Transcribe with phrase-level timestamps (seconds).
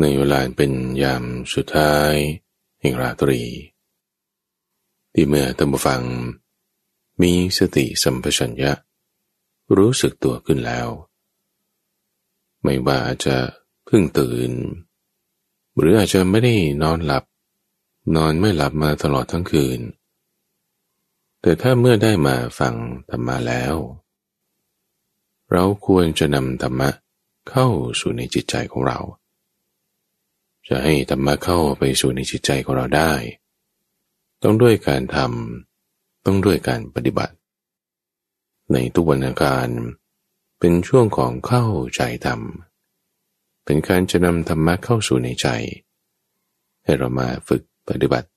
[0.00, 1.24] ในเวลาเป็นยาม
[1.54, 2.12] สุดท้าย
[2.80, 3.40] แห่งราตรี
[5.12, 6.02] ที่เมื่อท่านผู้ฟัง
[7.22, 8.72] มีสติสัมปชัญญะ
[9.76, 10.88] รู้สึกตัวขึ้นแล้ว
[12.62, 13.36] ไม่ว่าจะ
[13.84, 14.50] เพิ่งตื่น
[15.76, 17.24] หรืออาจจะไม่ได้นอนหลับ
[18.16, 19.80] นอนไม่หลับมาตลอดทั้งคืน
[21.40, 22.74] แต่ถ้าเมื่อได้มาฟัง
[23.10, 23.74] ธรรมะแล้ว
[25.52, 26.90] เราควรจะนำธรรมะ
[27.50, 27.66] เข้า
[28.00, 29.00] สู่ในจิตใจของเรา
[30.68, 33.12] จะให้ธรรมะเข้าไปสู่ในจิตใจของเราได้
[34.42, 37.34] ต้องด้วยการทำต้องด้วยการปฏิบัติ
[38.72, 39.68] ในทุกวันอาการ
[40.58, 42.40] เป็นช่วงของเข้าใจธรรม
[43.64, 45.46] เป็นการจะนำธรรมะเข้าสู่ในใจ
[46.84, 48.28] ให้เรามาฝึกปฏิบัติ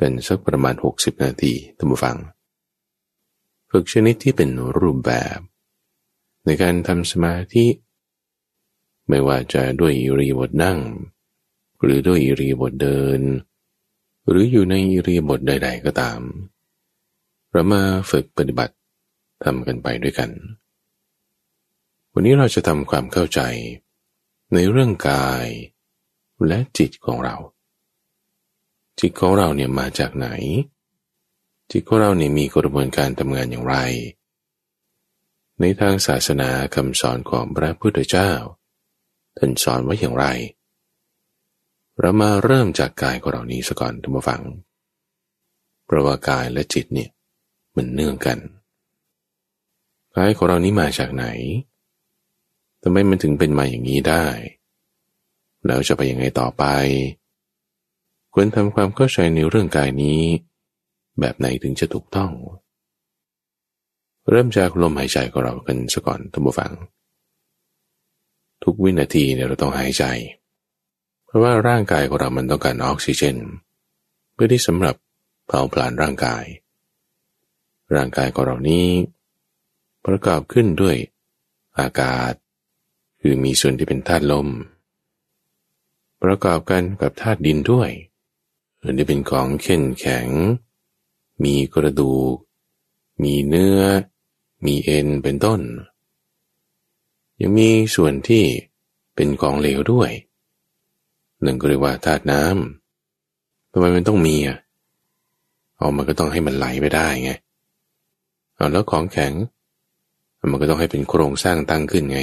[0.00, 2.16] กันสักประมาณ 60 นาทีท่านผู้ฟัง
[3.70, 5.38] ฝึกชนิดที่เป็นรูปแบบ
[6.44, 7.66] ในการทำสมาธิ
[9.08, 10.78] ไม่ว่าจะด้วยอิริยาบถนั่ง
[11.82, 13.20] หรือด้วยอิริยาบถเดิน
[14.28, 16.20] หรืออยู่ในอิริยาบถใด ๆ ก็ตาม
[17.50, 18.74] เรามาฝึกปฏิบัติ
[19.44, 20.30] ทำกันไปด้วยกัน
[22.12, 23.40] วันนี้เราจะทำความเข้าใจ
[24.54, 25.46] ในเรื่องกาย
[26.46, 27.36] และจิตของเรา
[29.00, 30.28] จิตของเราเนี่ยมาจากไหน
[31.72, 33.76] จิตของเราเนี่ยมีกระบวนการทำงานอย่างไร
[35.60, 38.30] ในทางศาสนาคำสอนของพระพุทธเจ้า
[39.36, 40.26] ท่านสอนไว้อย่างไร
[42.00, 44.42] เรามาเริ่มจากกายของเรานี้ซะก่อนท่านผู้ฟัง
[45.86, 47.10] เพราะว่ากายและจิตเนี่ย
[47.76, 48.38] มันเนื่องกัน
[50.16, 51.26] กายของเรานี้มาจากไหน
[52.82, 54.26] ทำไมมันถึงเป็นมาอย่างนี้ได้
[55.66, 56.64] แล้วจะไปยังไงต่อไป
[58.32, 60.20] ควรทำความเข้าใจในเรื่องกายนี้
[61.20, 62.32] แบบไหนถึงจะถูกต้อง
[64.30, 66.72] เริ่มจากลมหายใจของเรากันซะก่อนท่านผู้ฟัง
[68.64, 70.04] ทุกวินาทีเนี่ยเราต้องหายใจ
[71.28, 73.36] เพราะว่าร่างกายของเรามันต้องการออกซิเจน
[74.32, 74.96] เพื่อที่สำหรับ
[75.46, 76.44] เผาผลาญร่างกาย
[77.94, 78.88] ร่างกายของเรานี้
[80.06, 80.96] ประกอบขึ้นด้วย
[81.78, 82.32] อากาศ
[83.20, 84.48] คือมีส่วนที่เป็นธาตุลม
[86.22, 87.90] ประกอบกันกับธาตุดินด้วย
[88.80, 90.28] ส่วนที่เป็นของเข้นแข็ง
[91.44, 92.34] มีกระดูก
[93.22, 93.80] มีเนื้อ
[94.64, 95.60] มีเอ็นเป็นต้น
[97.40, 98.44] ยังมีส่วนที่
[99.14, 100.10] เป็นของเหลวด้วย
[101.42, 104.58] หนึ่งก็เรียกว่าธาตุน้ำทำไมมันต้องมีอะ
[105.76, 107.32] เอามันก็ต้องให้มันไหลไปได้ไง
[108.56, 109.32] เอาแล้วของแข็ง
[110.50, 112.20] มันก็ต้องให้เป็นโครงสร้างตั้งขึ้นไง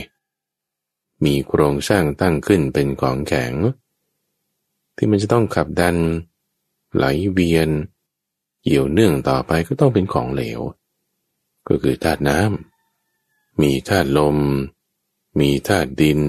[1.25, 3.53] มีโครงสร้างตั้งขึ้นเป็นของแข็ง
[4.95, 5.95] ที่มันจะต้องขับดัน
[6.95, 7.69] ไหลเวียน
[8.63, 10.61] เกี่ยวเนื่องต่อไปก็ต้องเป็นของเหลว
[11.67, 14.37] ก็คือธาตุน้ำมีธาตุลม
[15.39, 16.21] มีธาตุดิน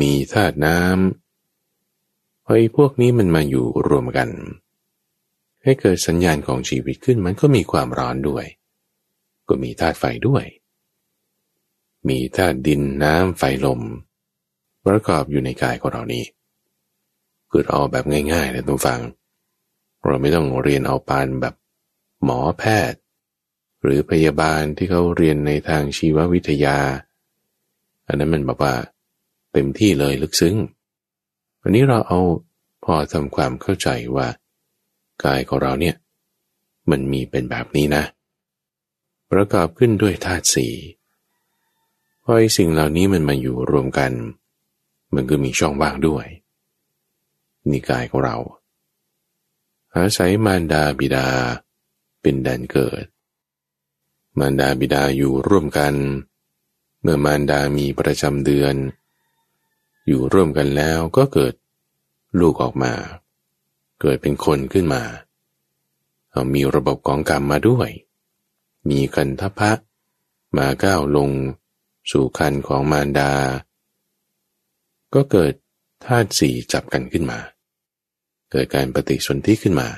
[0.00, 1.19] มีธาตุน้ำ
[2.52, 4.28] พอไอ้พวกนี้มันมาอยู่รวมกัน
[5.64, 8.44] ให้เกิดสัญญาณของชีวิตขึ้นมันก็มีความร้อนด้วย
[9.48, 10.44] ก็มีธาตุไฟด้วย
[12.08, 13.80] มีธาตุดินน้ำไฟลม
[14.86, 16.24] ประกอบอยู่ในกายของเรานี้
[17.50, 19.00] เกิดเอาแบบง่ายๆเลยทุกฟัง
[20.04, 21.54] เราไม่ต้องเรียนเอาปานแบบ
[22.24, 23.00] หมอแพทย์
[23.82, 26.78] หรือพยาบาลที่เขาเรียนในทางชีววิทยา
[28.06, 28.74] อันนั้นมันแบบว่า
[29.52, 30.56] เต็มที่เลยลึกซึ้ง
[31.60, 32.20] วันนี้เราเอา
[32.84, 34.28] พอทำความเข้าใจว่า
[35.24, 35.96] กายของเราเนี่ย
[36.90, 38.04] มันมีเป็นแบบนี้นะ
[39.30, 40.74] ประกอบขึ้นด้วยธาตุสี่
[42.22, 44.12] พอไอสิ่งเหล่านี้มันมาอยู่รวมกัน
[45.14, 46.26] มันก็มีช่องว่างด้วย
[47.70, 48.36] นี่กายของเรา
[49.94, 51.28] อาศัยมารดาบิดา
[52.20, 53.04] เป็นแดนเกิด
[54.38, 55.94] มารดาบิดาอยู่ร่วมกัน
[57.00, 58.74] เมื่อมารดามีประจำเดือน
[60.12, 61.54] อยู่ร่วมกันแล้วก็เกิด
[62.40, 62.92] ลูกออกมา
[64.00, 65.02] เกิดเป็นคนขึ้นมา
[66.30, 67.88] เอามีระบบของกรรมมาด้วย
[68.88, 69.72] มีคันทพะ
[70.58, 71.30] มาก้าวลง
[72.10, 73.32] สู่คันของมารดา
[75.14, 75.52] ก็เกิด
[76.04, 77.38] ธาตุสี่จับกันขึ้นมา
[78.50, 79.88] เกิดการปฏิสนธิขึ้นมา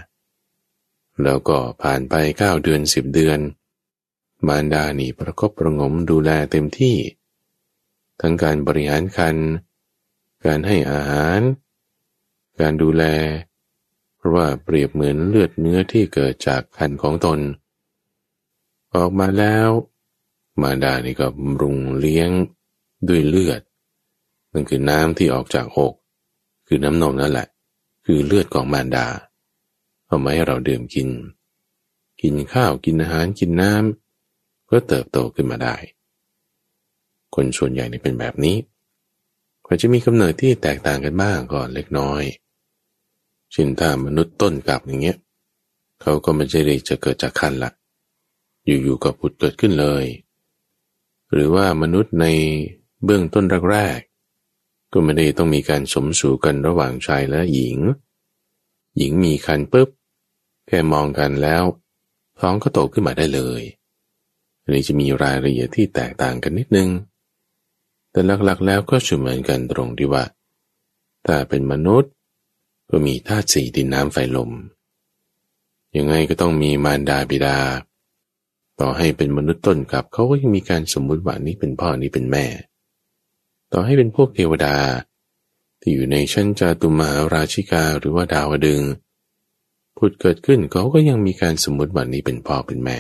[1.23, 3.39] แล้วก็ผ่านไปเก้าเดือนสิบเดือน
[4.47, 6.97] มารดาหนีประกบประงมดูแลเต็มที่
[8.21, 9.37] ทั้งการบริหารคัน
[10.47, 11.41] การให้อาหาร
[12.61, 13.05] การดูแล
[14.17, 17.41] เพราะว่าเปรียบเหมือนเลือดเนื้อที่เกิดจากคันของตน
[18.95, 19.69] ออกมาแล้ว
[20.63, 22.31] มาดานี่ก็บำรุงเลี้ยง
[23.09, 23.61] ด้วยเลือด
[24.53, 25.95] นั่นคือน้ำที่ออกจากอก
[26.67, 27.49] คือน้ำนมนั่นแหละ
[28.07, 29.07] คือเลือดของมารดา
[30.07, 31.09] เอามาให้เราดื่มกิน
[32.23, 35.77] กินข้าวกินอาหารกินน้ำก็เติบโตขึ้นมาได้
[37.35, 38.57] คนส่วนใหญ่นี่เป็นแบบนี้
[39.67, 42.23] อาจะมีกำเนิดที่แตกต่างกันบ้างก่อนเล็กน้อย
[43.55, 45.17] ช่นถ้ามนุษย์ต้นกับอย่างเงี้ย
[46.03, 47.71] เขาก็ไม่ใช่ได้จะเกิดจากคันละ
[48.67, 50.05] อยู่ๆก็ผุดเกิดขึ้นเลย
[51.33, 52.27] หรือว่ามนุษย์ใน
[53.05, 57.79] เบื้องต้นแรกๆก็ไม่ได้ต้องมีการสมสู่กันระหว่างชายและหญิง
[58.97, 59.89] หญิงมีคันปุ๊บ
[60.67, 61.65] แค่มองกันแล้ว
[62.41, 63.63] ท้องก็โตขึ้นมาได้เลย
[64.63, 66.89] อันนี้จะมีรายละเอียดที่แตกต่างกันนิดนึง
[68.13, 70.25] แต่หลักๆแล้วก็เหมือนกันตรงที่ว่า
[71.27, 72.13] ถ้าเป็นมนุษย์
[72.91, 74.51] ก็มีธาตุสี่ดินน้ำไฟลม
[75.97, 77.59] ยังไงก็ต้องมีมารดาบิดา
[78.81, 82.47] ต่อให้เป็นมนุษย์ต้นกับเขาก็ยังมีการสมมุติว่านี้เป็นพ่อนี้เป็นแม่
[83.73, 84.77] ต่อให้เป็นพวกเทวดา
[85.81, 88.81] ที่อยู่ในชั้นจาตุมาราชิกาหรือว่าดาวดึง
[89.97, 92.99] ผุดเกิดขึ้นเขาก็ยังมีการสมมติว่านี้เป็นพ่อเป็นแม่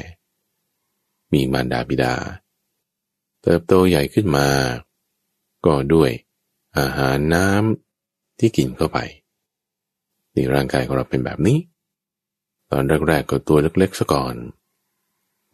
[1.33, 2.15] มีมารดาบิดา
[3.43, 4.47] เติบโตใหญ่ขึ้นมา
[5.67, 6.11] ก็ด้วย
[6.79, 8.99] อาหารน้ำที่กินเข้าไป
[10.35, 11.59] นี่ร่างกายของเราเป็นแบบนี้
[12.71, 14.35] ตอนแรกๆก็ตัวเล็กๆซะก่อน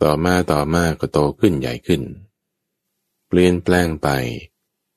[0.02, 2.02] ต่อมาต่อมาก็โตขึ้นใหญ่ขึ้น
[3.28, 4.08] เปลี่ยนแปลงไป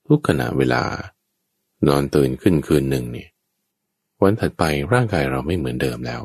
[0.06, 0.82] ทุกขณะเวลา
[1.86, 3.30] นอนตื่นขึ้นคืนหนึ่งเนี่ย
[4.20, 4.62] วันถัดไป
[4.92, 6.22] ร่างกายเราไม่เหมือนเดิมแล้ว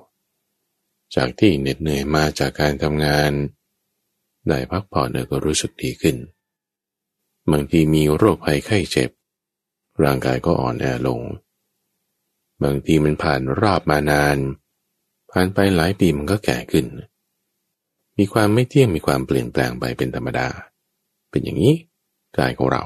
[1.15, 3.31] จากที่เหน็ดเหนื่อยมาจากการทำงาน
[4.47, 6.15] ได้พักผ่อนเนก็รู้สึกดีขึ้น
[7.51, 9.09] บางทีมีโรคภัยไข้เจ็บ
[10.03, 11.21] ร่างกายก็อ่อนแอลง
[12.63, 14.37] บางทีมันผ่านรอบมานาน
[15.31, 16.85] ผ่านไปหลายปีมันก็แก่ขึ้น
[18.17, 20.47] มีความไม่เที่ยงมีความเปลี่ยนแปลงไปเป็นธรรมดา
[21.29, 21.75] เป็นอย่างนี้
[22.37, 22.83] กายของเรา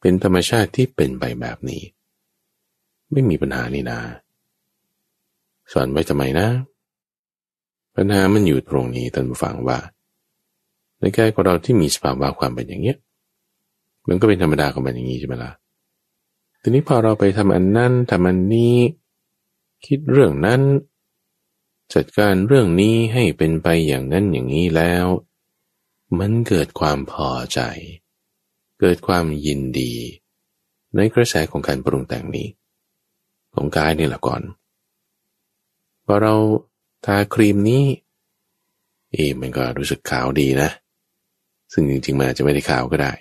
[0.00, 1.82] เป็นธรรมชาติที่เป็นไปแบบนี้
[3.12, 4.00] ไม่มีปัญหานี่นา
[5.72, 6.48] สอนไว้ทำไมนะ
[7.96, 9.78] ปัญหามันอยู่ตรงนี้ท่านผู้ฟังว่า
[10.98, 12.96] ในกายของเราที่มีสภาวะความเป็นอย่างเนี้ย
[14.10, 15.52] มันก็เป็นธรรมดาของมันอย่างนี้ใช่ไหมละ่ะ
[16.62, 18.76] ทีนี้พอเราไปทำอันนั้นทำอันนี้
[19.86, 20.60] คิดเรื่องนั้น
[21.94, 25.06] จัดการเรื่องนี้ให้เป็นไปอย่างนั้นอย่างนี้แล้ว
[26.18, 27.60] มันเกิดความพอใจ
[28.80, 29.94] เกิดความยินดี
[30.96, 32.48] ในกระแสของการปรุงแต่งนี้
[33.54, 34.42] ของกายนี่แหละก่อน
[36.06, 36.34] พอเรา
[37.06, 37.84] ทาครีมนี้
[39.12, 40.70] เอ๊มันก็รู้สึกขาวดีนะ
[41.72, 43.12] ซึ่งจริงๆมันอาจจะไม่ได้ขาวก็ได้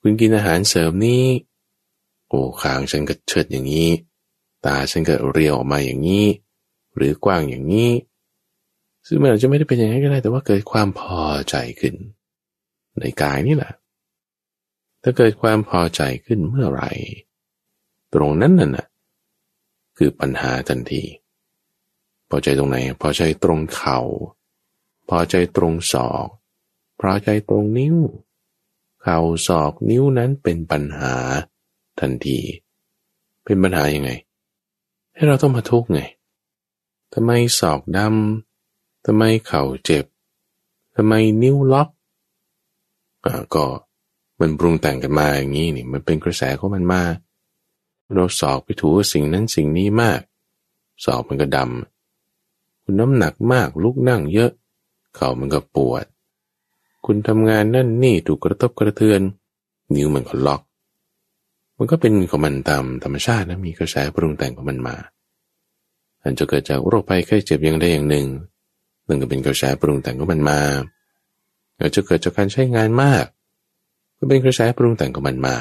[0.00, 1.24] คุณกินอาหารเสริมนี้
[2.28, 3.90] โอ้คางฉันก็เชิดอย่างนี้
[4.64, 6.26] ตาฉันก็เรียวออกมาอย่างนี้
[6.96, 7.90] หรือกว้างอย่างนี้
[9.06, 11.94] ซึ่งมันอาจจะไม่ได้เป็นอย่างนั้นก็ได้ แต่ว่าเกิดความพอใจขึ้น
[13.00, 13.72] ในกายนี่แหละ
[15.02, 16.90] ถ้าเกิดความพอใจขึ้นเมื่อไหร่
[18.14, 18.86] ตรงนั้นน่ะ
[19.96, 21.02] คือปัญหาทันที
[22.28, 24.00] พอใจตรงไหน พอใจตรงเขา่า
[25.08, 26.28] พอใจตรงศอก
[27.00, 27.96] พราะใจตรงนิ้ว
[29.02, 31.14] เข่าศอกนิ้วนั้นเป็นปัญหา
[32.00, 32.38] ทันที
[33.44, 34.10] เป็นปัญหายังไง
[35.14, 36.00] ให้เราต้องมาทุกข์ไง
[37.14, 37.30] ทำไม
[37.60, 40.04] ศอกดำทำไมเข่าเจ็บ
[40.96, 41.88] ทำไมนิ้วล็อก
[43.24, 43.66] อ่าก็
[44.40, 47.02] มันปรุงแต่งกันมาอย่างนี้นี่มันเป็นกระแสของมันมา
[48.14, 50.20] เราสอกไปถูสิ่งนั้นสิ่งนี้มาก
[51.04, 54.50] สอกมันก็ดำคุณน้ำหนักมากลุกนั่งเยอะ
[55.14, 56.04] เข่ามันก็ปวด
[57.06, 59.20] คุณทำงานนั่นนี่ถูกกระทบกระเทือน
[59.94, 60.62] นิ้วมันก็ล็อก
[61.78, 64.96] มันก็เป็นของมันตามธรรมชาตินะมีกระแสปรุงแต่งของมันมา
[66.22, 68.26] อาจจะเกิดจากโรคภัยไข้เจ็บอย่างใดอย่างหนึ่ง
[69.06, 70.60] นั่นก็เป็นกระแสปรุงแต่งของมันมา
[71.80, 73.24] อาจจะเกิดจากการใช้งานมาก
[74.18, 75.56] ก็เป็นกระแสปรุงแต่งของมันมา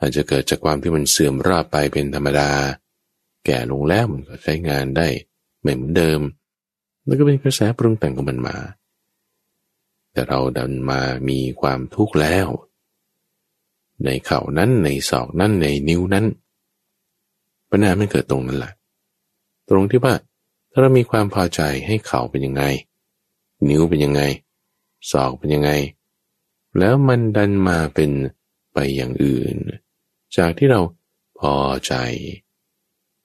[0.00, 2.50] อาจจะเกิดจากความที่มันเสื่อมรอบไปเป็นธรรมดา
[3.46, 5.08] แก่ลงแล้วมันก็ใช้งานได้
[5.62, 6.20] ไม่เหมือนเดิม
[7.06, 8.56] นั่นก็เป็นกระแสปรุงแต่งของมันมา
[10.18, 12.46] แต่เราดันมามีความทุกข์แล้ว
[14.04, 16.26] ในเข่านั้นในศอกนั้นในนิ้วนั้น
[17.70, 18.72] ปัญหาไม่เกิดตรงนั้นแหละ
[19.68, 20.14] ตรงที่ว่า
[20.70, 22.62] ถ้าเรามีความพอใจให้เข่าเป็นยังไง
[23.68, 24.22] นิ้วเป็นยังไง
[25.10, 25.70] ศอกเป็นยังไง
[26.78, 28.10] แล้วมันดันมาเป็น
[28.72, 29.56] ไปอย่างอื่น
[30.36, 30.80] จากที่เรา
[31.38, 31.54] พอ
[31.86, 31.94] ใจ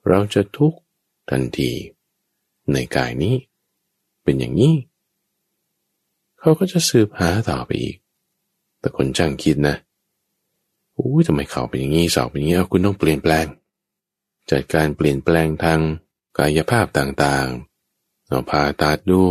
[0.07, 0.79] เราจะทุกข์
[1.29, 1.71] ทันที
[2.71, 3.35] ในกายนี้
[4.23, 4.75] เป็นอย่างนี้
[6.43, 7.97] เขาก็จะสืบหาต่อไปอีก
[8.79, 9.75] แต่คนจ้างคิดนะ
[10.97, 13.45] อู้ทำไมเขาเป็นอย่างนี้สอบเป็นอย่างนี้คุณต้องเปลี่ยนแปลง
[14.51, 15.79] จัดการเปลี่ยนแปลงทาง
[16.37, 19.21] กายภาพต่างๆเอาผ่าตัดดู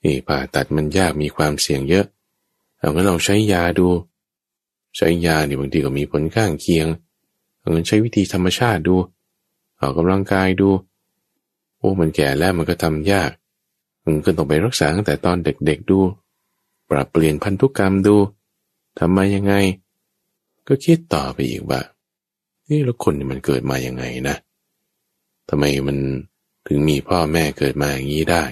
[0.00, 2.06] เอ้ผ่าตัดมันยากมีความเสี่ยงเยอะ
[2.78, 3.88] เอางั้นลองใช้ยาดู
[4.96, 6.86] ใช้ยาเนี่ยบางทีก็มีผลข้างเคียง
[7.58, 8.94] เอางั้นใช้วิธีธรรมชาติดู
[9.80, 10.68] ออกกำลังกายดู
[11.78, 13.30] โอ้มันแก่แล้วมันก็ทำยาก
[14.08, 15.98] มันก็ต้องไปรักษาตั้งแต่ตอนเด็กๆดู
[16.90, 18.16] ปรับเปลี่ยนพันธุกรรมดู
[18.98, 19.54] ทำมายังไง
[20.68, 21.80] ก็คิดต่อไปอีกว่า
[22.68, 24.36] นี่แล้วคนนี่มันเกิดมาย่างไงนะ
[25.48, 25.98] ทำไมมัน
[26.66, 28.44] ถึงมีพ่อแม่เกิดมาอย่างนี้ได้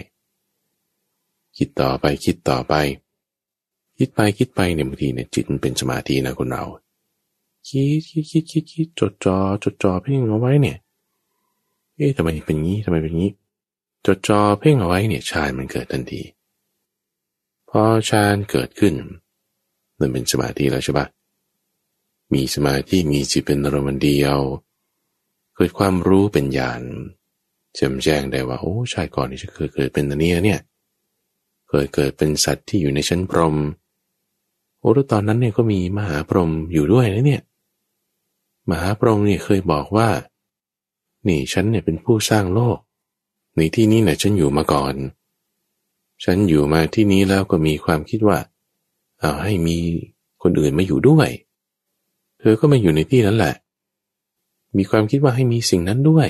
[1.57, 2.75] คิดต่อไปคิดต่อไป
[3.99, 6.65] คิดไปคิดไปเนี่ยบางทีเนี่ยจิตมันเป็นสมาธินะคนเรา
[7.69, 10.77] คิดคิดคิดคิดคิดจดจอจดจ่อเพ่งเอาไว้เนี่ย
[11.97, 13.31] เอ๊ะทำไมเป็นงี้ทำไมเป็นงี้
[14.07, 16.23] จดจ่อเพ่งเอาไว้เนี่ยฌานมันเกิดทันที
[17.71, 18.95] พอฌานเกิดขึ้น
[19.99, 21.07] มันเป็นสมาธิแล้วใช่ปะ
[22.35, 24.39] มีสมาธิมีจิตเป็นอารมณ์เดียว
[25.55, 26.83] เกิดความรู้เป็นญาณ
[27.75, 30.61] แจ่มแจ้งได้ว่าโอ้ชายก่อนนี่จะเคยเกิดเป็นอันนี้เนี่ย
[31.69, 33.57] เคยเกิดเป็นสัตว์ที่อยู่ในชั้นพรหม
[34.79, 37.43] โอ้แล้วตอนนั้นเนี่ยก็มีมหาพรหมอยู่ด้วยนะเนี่ย
[38.71, 40.09] มหาพรหมเนี่ยเคยบอกว่า
[41.29, 42.79] นี่ฉันเนี่ยเป็นผู้สร้างโลก
[43.57, 44.95] ในที่นี้นี่ยฉันอยู่มาก่อน
[46.25, 48.39] ฉันอยู่มาที่นี้แล้วก็มีความคิดว่า
[49.21, 49.79] เอาให้มี
[50.43, 51.29] คนอื่นมาอยู่ด้วย
[52.39, 53.55] เธอก็มาอยู่ในที่นั้นแหละ
[54.77, 56.29] มีความคิดว่าให้มีสิ่งนั้นด้วย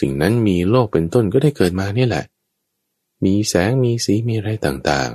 [0.00, 2.24] สิ่งนั้นมีโลกเป็นต้นก็ได้เกิดมาเนี่ยแหละ
[3.24, 5.10] มีแสงมีสีมีอะไรต่าง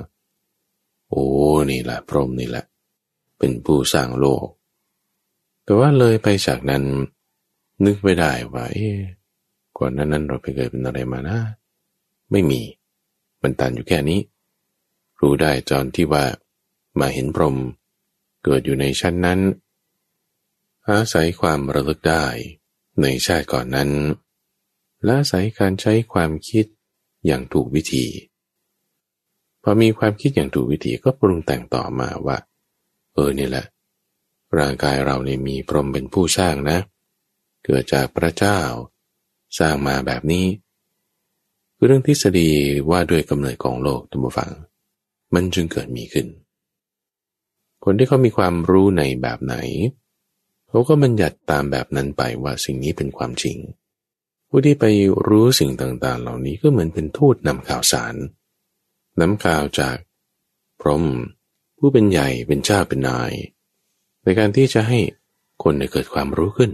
[0.54, 1.26] ๆ โอ้
[1.72, 2.66] นี่แหละพรหมนี่แหละ
[3.38, 4.46] เป็นผู้สร้างโลก
[5.64, 6.84] แต่ว่าเลยไปจากนั้น
[7.86, 8.90] นึกไม่ได้ว่าเอ๊
[9.78, 11.38] ก่อนนั้นนั้นเราไปเกิดเป็นอะไรมานะ
[12.32, 12.62] ไม่มี
[13.42, 14.20] มันตันอยู่แค่นี้
[15.20, 16.26] รู้ได้จอนที่ว่า
[17.00, 17.56] มาเห็นพรม
[18.44, 19.40] เกิดอยู่ในชั้นนั้น
[20.90, 22.26] อาศัยความระลึกได้
[23.02, 23.92] ในชาติก่อนนั้น
[25.04, 26.66] และอาศัยการใช้ความคิด
[27.26, 28.06] อย่างถูกวิธี
[29.64, 32.38] พอมีความคิดอย่างถูกวิธีก็ปรุงแต่งต่อมาว่า
[33.14, 33.66] เออเนี่ยแหละ
[34.58, 36.80] ร่างกายเราเนี่ยมีพรหมเป็นผู้สร้างนะ
[37.66, 38.60] เกิดจากพระเจ้า
[39.58, 40.46] สร้างมาแบบนี้
[41.84, 42.50] เรื่องทฤษฎี
[42.90, 44.52] ว่าด้วยกำเนิดของโลกทุกฝัง
[45.34, 46.28] มันจึงเกิดมีขึ้น
[47.84, 49.56] คนที่เขามีความรู้ในแบบไหน
[50.70, 53.58] เขาก็บัญญัติตามแบบนั้นไปว่าสิ่งนี้เป็นความจริง
[54.50, 54.86] ผู้ที่ไป
[55.28, 58.16] รู้สิ่งต่างๆ เหล่านี้ก็เหมือนเป็นทูตนำข่าวสาร
[59.20, 59.98] นำข่าวจาก
[60.82, 61.06] พรหม
[61.78, 63.32] ผู้เป็นใหญ่เป็นเจ้าเป็นนาย
[64.24, 65.00] ในการที่จะให้
[65.64, 66.72] คนได้เกิดความรู้ขึ้น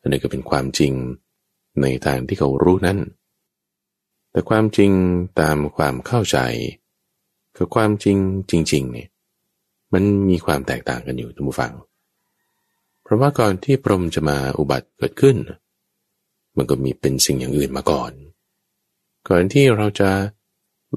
[0.00, 0.92] อันนี้ก็เป็นความจริง
[1.82, 2.98] ในทางที่เขารู้นั้น
[4.30, 4.90] แต่ความจริง
[5.40, 6.38] ตามความเข้าใจ
[7.56, 8.16] กับความจริง
[8.50, 9.08] จริงๆเนี่ย
[9.92, 11.74] มันมีความแตกต่างกันอยู่ทุกฝัง
[13.02, 15.36] เพราะว่าก่อนที่พรหมจะมาอุบัติเกิดขึ้น
[16.56, 18.12] มันก็มีเป็นสิ่งอย่างอื่นมาก่อน
[19.28, 20.10] ก่อนที่เราจะ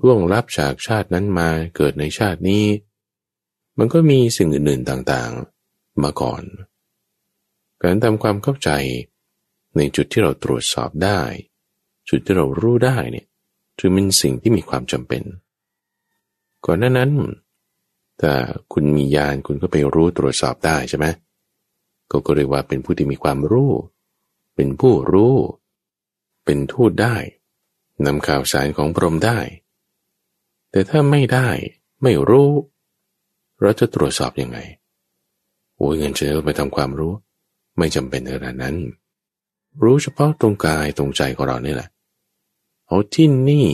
[0.01, 2.65] ร่วงรับจากชาตินั้นมาเกิดในชาตินี้
[3.77, 6.43] มันก็มีสิ่งอื่นๆต่างๆมาก่อน
[7.81, 8.69] การทำความเข้าใจ
[9.77, 11.21] ในจุดที่เราตรวจสอบได้
[12.09, 13.27] จุดที่เรารู้ได้เนี่ย
[13.77, 15.23] ถือเป็นสิ่งที่มีความจำเป็น
[16.65, 17.11] ก่อนหน้านั้น
[18.21, 18.33] ถ้า
[18.73, 21.05] คุณมีญาณคุณก็ไปรู้ตรวจสอบได้ใช่ไหม
[22.11, 23.71] ก็เรียกว่าเป็นผู้ที่มีความรู้
[24.55, 25.35] เป็นผู้รู้
[26.45, 27.15] เป็นทูตได้
[28.05, 29.39] นำข่าวสารของพรหมได้
[30.71, 31.49] แต่ถ้าไม่ได้
[32.03, 32.49] ไม่รู้
[33.61, 34.57] เราจะตรวจสอบยังไง
[35.75, 37.13] โอ้ยเงินจะไปทำความรู้
[37.77, 38.75] ไม่จำเป็นขนาดนั้น
[39.83, 41.89] รู้เฉพาะตรงกายตรงใจของเราเนี่แหละ
[42.87, 43.67] เอาที่นี่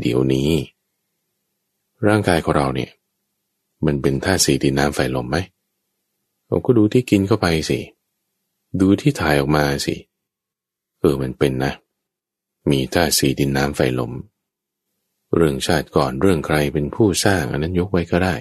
[0.00, 0.50] เดี๋ยวนี้
[2.06, 2.90] ร่างกายของเราเนี่ย
[3.86, 5.36] มันเป็นธาตุสีดินน้ำไฟลมไหม
[6.46, 7.78] เราก็ดูที่กินเข้าไปสิ
[8.80, 9.94] ดูที่ถ่ายออกมาสิ
[11.00, 11.72] เออมันเป็นนะ
[12.70, 14.12] มีธาตุสีดินน้ำไฟลม
[15.34, 18.36] เรื่องชาติก่อนเรื่องใครเป็นผู้สร้างอันนั้นยกไว้ก็ได้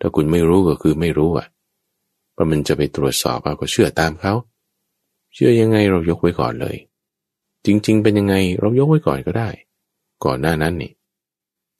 [0.00, 1.46] ถ้าคุณไม่รู้ก็คือไม่รู้อะ
[2.32, 4.34] เพราะมันจะไปตรวจสอบเอาก็เชื่อตามเขา
[5.34, 6.76] เชื่อยังไงเรายกไว้ก่อนเลย
[7.66, 9.48] จริง ๆ เป็นยังไงเรายกไว้ก่อนก็ได้
[10.24, 10.92] ก่อนหน้านั้นนี่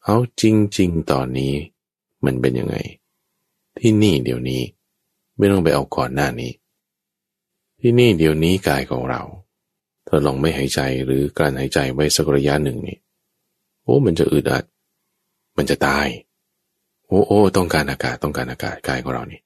[0.05, 0.43] เอาจ
[0.79, 1.53] ริง ๆ ตอนนี้
[2.25, 2.77] มันเป็นยังไง
[3.79, 4.63] ที่นี่เดี๋ยวนี้
[5.37, 6.53] ไม่ต้องไปเอาก่อนหน้านี้
[7.81, 9.23] ที่นี่เดี๋ยวนี้กายของเรา
[10.07, 12.99] ถ้าลองไม่หายใจหรือการหายใจไว้สักระยะหนึ่งนี่
[13.83, 14.65] โอ้ มันจะอึดอัด
[15.57, 16.07] มันจะตาย
[17.07, 19.41] โอ้โอ้ต้องการอากาศต้องการอากาศกายของเรานี่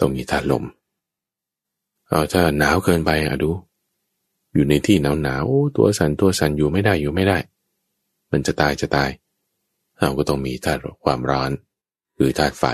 [0.00, 0.64] ต้องมีธาตุลม
[2.12, 3.50] เอาถ้าหนาวเกินไปอะดู
[4.52, 5.44] อยู่ในที่หนาวหนาว
[5.76, 7.38] ตัวสันตัวสันอยู่ไม่ได้อยู่ไม่ได้
[8.30, 9.10] มันจะตายจะตาย
[9.98, 11.50] เราก็ต้องมีธาตุความร้อน
[12.16, 12.64] คือธาตุไฟ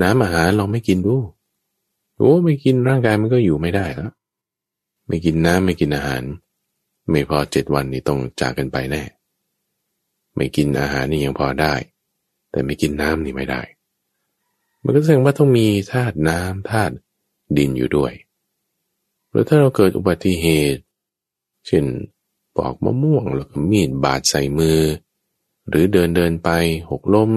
[0.00, 1.16] น้ำอาหารลองไม่กินดู
[2.16, 4.12] โอ้ไม่กินร่างกายมันก็อยู่ไม่ได้แล้ว
[5.06, 6.22] ไม่กินน้ำไม่กินอาหาร
[7.10, 9.02] ไม่พอเจ็ดวันนี้ต้องจากกันไปแน่
[10.36, 11.74] ไม่กินอาหารนี่ยังพอได้
[12.50, 13.62] แต่ไม่กินน้ำนี่ไม่ได้
[14.84, 16.94] มันก็แสดงว่าต้องมีธาตุน้ำธาตุ
[17.58, 18.12] ดินอยู่ด้วย
[19.30, 20.82] แล้วถ้าเราเกิดอุบัติเหตุ
[21.66, 21.84] เช่น
[22.56, 24.80] ปอกมะม่วงแล้วก็มีดบาดใส่มือ
[25.68, 26.48] หรือเดินเดินไป
[26.90, 27.30] หกล้ม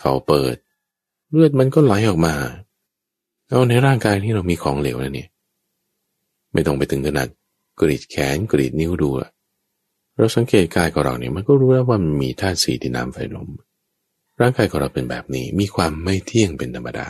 [0.00, 0.56] เขาเปิด
[1.30, 2.34] เลือดมันก็ไหลออกมา
[3.48, 5.28] เอาในร่างกายที่เรามีของเหลวแล้วเนี่ย
[6.52, 7.28] ไม่ต้องไปถึงขนาด
[7.80, 9.30] กรีดแขนกรีดนิ้วดูละ
[10.16, 13.48] เราสังเกตกายของเราเนี่ยมันก็รู้แล้วว่ามันมีธาตุสีดินน้ำไฟลม
[14.40, 17.08] ร่างกายของเราเป็นแบบนี้มีความไม่เที่ยงเป็นธรรมดา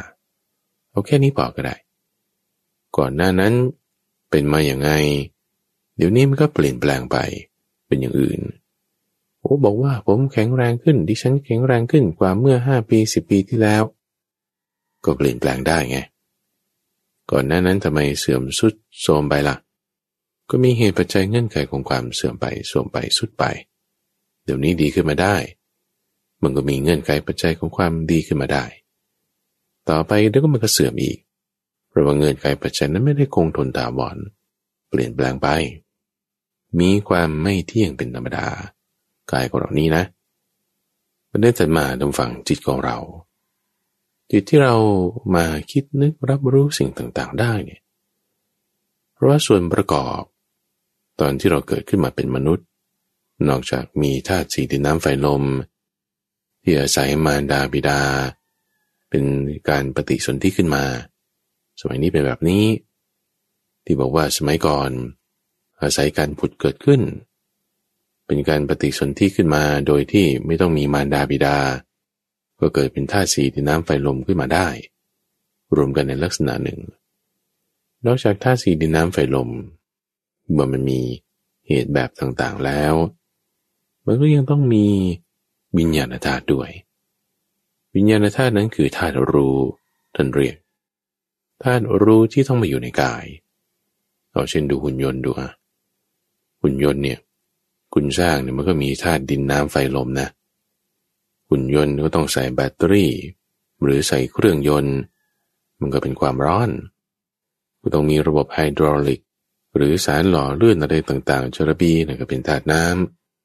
[0.90, 1.76] เอาแค่นี้พอก็ได้
[2.96, 3.54] ก่อนหน้านั้น
[4.30, 4.90] เป็นมาอย่างไง
[5.96, 7.16] เดี๋ยวนี้มันก็เปลี่ยนแปลงไป
[7.86, 8.40] เป็นอย่างอื่น
[9.40, 13.82] โอ้บอกว่าผมแข็งแรงขึ้น ดิฉันแข็งแรงขึ้นกว่าเมื่อห้าปีสิบปีที่แล้ว
[15.04, 15.98] ก็เปลี่ยนแปลงได้ไง
[17.30, 19.56] ก่อนหน้านั้นทำไมเสื่อมสุดโทรมไปละ่ะ
[20.50, 23.44] ก็มีเหตุปัจจัยเงื่อนไขของความเสื่อมไปโทรมไปสุดไป
[24.44, 25.36] เดี๋ยวนี้ดีขึ้นมาได้
[26.42, 28.64] มันก็มีเงื่อนไขปัจจัยของความดีขึ้นมาได้
[29.90, 31.18] ต่อไปเดี๋ยวก็มันก็เสื่อมอีก
[31.90, 34.16] เพราะว่าเงื่อนไขปัจจัยนั้นไม่ได้คงทนตาวอน
[34.88, 35.48] เปลี่ยนแปลงไป
[36.80, 38.46] มีความไม่เที่ยงเป็นธรรมดา
[39.32, 40.04] กายของเรานี้นะ
[41.30, 42.96] มันได้จัดมาดำฝังจิตของเรา
[44.30, 44.74] จิตที่เรา
[45.36, 47.82] มาคิดนึกรับรู้สิ่งต่างๆ ได้เนี่ย
[49.14, 50.20] เพราะว่าส่วนประกอบ
[51.20, 52.66] ตอนที่เราเกิดขึ้นมาเป็นมนุษย์
[53.48, 55.44] นอกจากมีธาตุสีดินน้ำไฟลม
[56.62, 58.00] ที่อาศัยมารดาบิดา
[59.10, 59.24] เป็น
[59.68, 60.84] การปฏิสนธิขึ้นมา
[61.80, 62.64] สมัยนี้เป็นแบบนี้
[63.84, 64.90] ที่บอกว่าสมัยก่อน
[65.82, 67.00] อาศัยการผุดเกิดขึ้น
[68.26, 71.58] เป็นการปฏิสนธิขึ้นมาโดยที่ไม่ต้องมีมารดาบิดา
[72.60, 74.68] ก็เกิดเป็นธาตุสีที่น้ำไฟลมขึ้นมาได้
[75.76, 76.80] รวมกันในลักษณะหนึ่ง
[78.06, 79.50] นอกจากธาตุสีดินน้ำไฟลม
[80.50, 81.00] เมื่อมันมี
[81.66, 82.94] เหตุแบบต่างๆแล้ว
[84.04, 84.86] มันก็ยังต้องมี
[85.78, 86.70] วิญญาณธาตุด้วย
[87.94, 89.58] วิญญาณธาตุนั้นคือธาตุรู้
[90.14, 90.56] ท่านเรียก
[91.62, 93.24] ธาตุรู้ที่ต้องมาอยู่ในกาย
[94.32, 95.50] เอาเช่นดูหุ่นยนต์ดูอะ
[96.62, 97.18] หุ่นยนต์เนี่ย
[97.94, 100.28] คุณสร้างเนี่ยมันก็มีธาตุดินน้ำไฟลมนะ
[101.48, 103.12] หุ่นยนต์ก็ต้องใส่แบตเตอรี่
[103.82, 104.96] หรือใส่เครื่องยนต์
[105.80, 106.70] มันก็เป็นความร้อน
[107.80, 109.20] ก็ต้องมีระบบไฮดรอลิก
[109.76, 112.84] หรือสารหล่อเลื่อนอะไรต่างๆจาระบีนั่นก็เป็นธาตุน้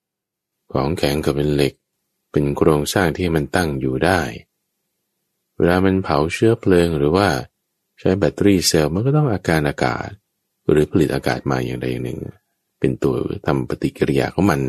[0.05, 1.73] ำของแข็งก็เป็นเหล็ก
[2.31, 4.21] เป็นโครงสร้างที่มันตั้งอยู่ได้
[5.55, 7.27] เวลามันเผาเชื้อเพลิงหรือว่า
[7.99, 10.09] ใช้แบตเตอรี่เซลล์มันก็ต้องอาศัยอากาศ
[10.71, 12.19] หรือผลิตอากาศมาอย่างใดอย่างหนึ่ง
[12.79, 13.15] เป็นตัว
[13.47, 14.59] ทำปฏิกิริยาของมัน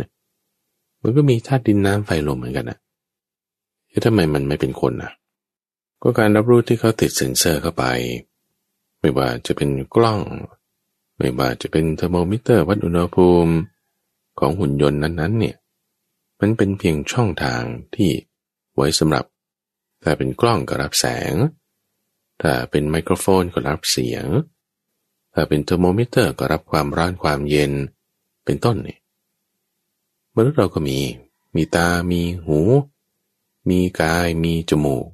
[1.03, 2.79] มันก็มีธาตุดินน้ำไฟลมเหมือนกันนะ
[3.89, 5.12] แล้วทำไมมันไม่เป็นคนนะ
[6.03, 7.85] ก็การรับรู้ที่เขาติดเซ็นเซอร์เข้าไป
[9.01, 10.21] ไม่ว่าจะเป็นกล้อง
[11.19, 13.53] ไม่ว่าจะเป็นเทอร์โมมิเตอร์วัดอุณหภูมิ
[14.39, 15.57] ของหุ่นยนต์นั้นๆ เนี่ย
[16.41, 17.62] มันเป็นเพียงช่องทาง
[17.95, 18.11] ที่
[18.75, 19.25] ไว้สำหรับ
[20.03, 21.33] ถ้าเป็นกล้องก็รับแสง
[22.42, 24.27] ถ้าเป็นไมโครโฟนก็รับเสียง
[25.35, 27.72] ถ้าเป็นเทอร์โมมิเตอร์ก็รับความร้อนความเย็น
[28.44, 29.01] เป็นต้นเนี่ย
[30.37, 30.99] มนุษย์เราก็มี
[31.57, 32.59] มีตา มีหู
[33.70, 35.07] มีกาย มีจมูก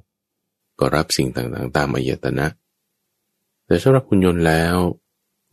[0.79, 2.47] ก็รับสิ่งต่างๆ ตามอายตนะ
[3.65, 4.75] แต่สำหรับคุณยนต์แล้ว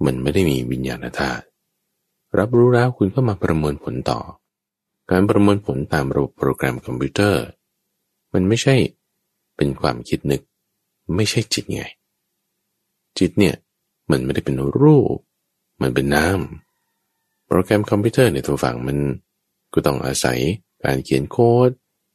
[0.04, 1.44] มันไม่ได้มีวิญญาณธาตุ
[2.38, 4.20] รับรู้แล้วคุณก็มาประเมินผลต่อ
[5.10, 7.42] การประเมินผลตามระบบโปรแกรมคอมพิวเตอร์
[8.32, 8.74] มันไม่ใช่
[9.56, 10.42] เป็นความคิดนึก
[11.14, 11.82] ไม่ใช่จิตไง
[13.18, 13.54] จิตเนี่ย
[14.10, 15.16] มันไม่ได้เป็นรูป
[15.82, 18.98] มันเป็นน้ำโปรแกรมคอมพิวเตอร์ในตัวฝั่งมัน
[19.72, 20.38] ก็ต้องอาศัย
[20.84, 21.70] การเขียนโค้ด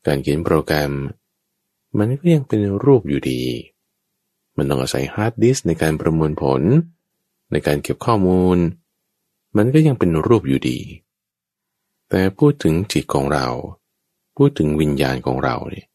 [0.07, 0.93] การเขียนโปรแกรม
[1.97, 3.41] มันก็ยังเป็นรูปอยู่ดี
[4.57, 6.61] มันต้องอาศัยฮาร์ดดิสก์ในการประมวลผล
[7.51, 8.57] ในการเก็บข้อมูล
[9.57, 10.79] มันก็ยังเป็นรูปอยู่ดี
[12.09, 13.47] แต่พูดถึงจิตของเรา
[14.37, 15.87] พูดถึงวิญญาณของเราเนี่ย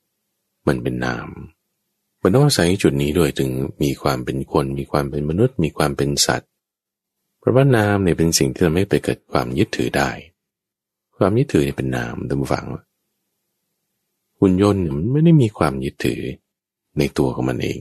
[0.66, 1.28] มันเป็นนาม
[2.22, 3.50] มันต้องอาศัยจุดนี้ด้วยถึง
[3.82, 6.48] มีความเป็นคน มีความเป็นมนุษย์ มีความเป็นสัตว์
[7.38, 10.10] เพราะว่านามเนี่ยเป็นสิ่งที่ทำให้ไปเกิดความยึดถือได้
[11.16, 12.66] ความยึดถือเนี่ยเป็นนามตามฝัง
[14.40, 16.22] หุ่นยนต์มันไม่ได้มีความยึดถือ
[16.98, 17.80] ในตัวของมันเอง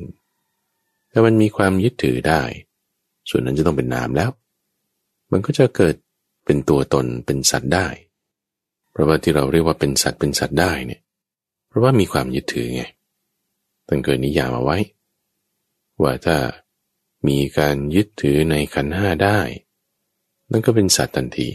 [1.11, 2.41] ถ้ามันมีความยึดถือได้
[3.29, 4.29] ส่วนนั้นจะต้องเป็นนามแล้ว
[5.31, 5.95] มันก็จะเกิด
[6.45, 7.87] เป็นตัวตนเป็นสัตว์ได้
[8.91, 11.01] เพราะว่าที่เราเรียกว่าเป็นสัตว์เป็นสัตว์ได้เนี่ย
[11.67, 12.83] เพราะว่ามีความยึดถือไง
[13.89, 14.77] ตั้งเกิดนิยามเอาไว้
[16.01, 16.37] ว่าถ้า
[17.27, 19.39] มีการยึดถือในขันห้าได้
[20.51, 21.49] นั่นก็เป็นสัตว์ทันที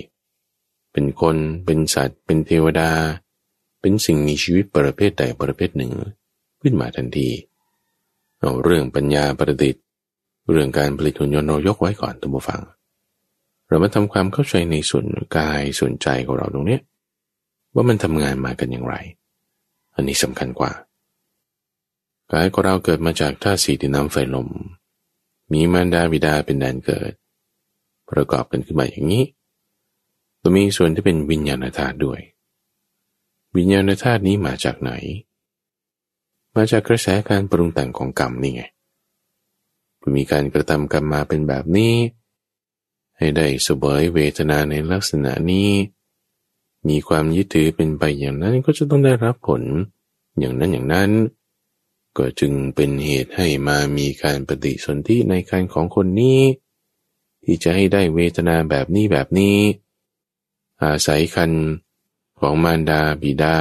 [0.93, 2.91] เป็นคนเป็นสัตว์ เป็นเทวดา
[3.81, 5.93] เป็นสิ่งมีชีวิตประเภทใดประเภทหนึ่ง
[6.63, 7.29] ขึ้นมาทันที
[8.41, 9.83] เอาเรื่องปัญญาประดิษฐ์
[10.51, 12.63] เรื่องการผลิตหุ่นยนต์เรายกไว้ก่อนตัมฟัง
[13.69, 15.05] เรามาทำความเข้าใจในส่วน
[15.37, 16.79] กายส่วนใจของเราตรงนี้
[17.75, 18.95] ว่ามันทำงานมากันอย่างไร
[19.95, 20.73] อันนี้สำคัญกว่า
[22.33, 24.49] กายของเราเกิดมาจากธาตุสีที่น้ำไฟลม
[25.53, 27.13] มีมารดาบิดาเป็นแดนเกิด
[28.11, 29.25] ประกอบกันขึ้นมาอย่างนี้
[30.41, 32.21] ตัวมีส่วนที่เป็นวิญญาณธาตุด้วย
[33.57, 34.93] วิญญาณธาตุนี้มาจากไหน
[36.57, 38.63] มาจากกระแสการปรุงแต่งของกรรมนี่ไง
[40.17, 41.95] มีการกระทำกรรมมาเป็นแบบนี้
[43.19, 45.69] ให้ได้สบยเวทนาในลักษณะนี้
[46.89, 49.63] มีความยึดถือเป็นไปอย่างนั้นก็จะต้องได้รับผล
[50.39, 51.11] อย่างนั้นอย่างนั้น
[52.19, 56.41] ก็จึงเป็นเหตุให้มามีการปฏิสนธิในการของคนนี้
[57.45, 59.59] ที่จะให้ได้เวทนาแบบนี้แบบนี้
[60.83, 61.53] อาศัยคัน
[62.41, 63.59] ของมารดาบิดา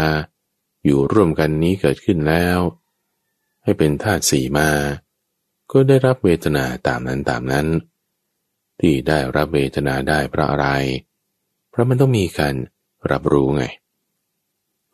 [0.86, 2.60] อยู่ร่วมกันนี้เกิดขึ้นแล้ว
[3.64, 4.70] ให้เป็นธาตุสีมา
[5.72, 7.68] ก็ได้รับเวทนาตามนั้นตามนั้น
[8.80, 10.68] ที่ได้รับเวทนาได้เพราะอะไร
[11.70, 12.56] เพราะมันต้องมีการ
[13.12, 13.64] รับรู้ไง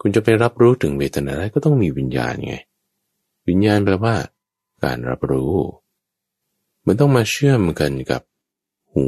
[0.02, 2.56] คุณจะไปรับรู้ถึงเวทนาได้ก็ต้องมีวิญญาณไง
[3.48, 4.16] วิญญาณแปลว่า
[4.84, 5.54] การรับรู้
[6.86, 8.22] มันต้องมาเชื่อมกันกับ
[8.94, 9.08] หู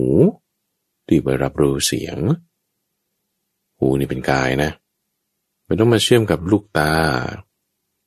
[1.08, 2.18] ที่ไปรับรู้เสียง
[3.78, 4.72] หูนี่เป็นกายนะ
[5.68, 6.94] มันต้องมาเชื่อมกับลูกตา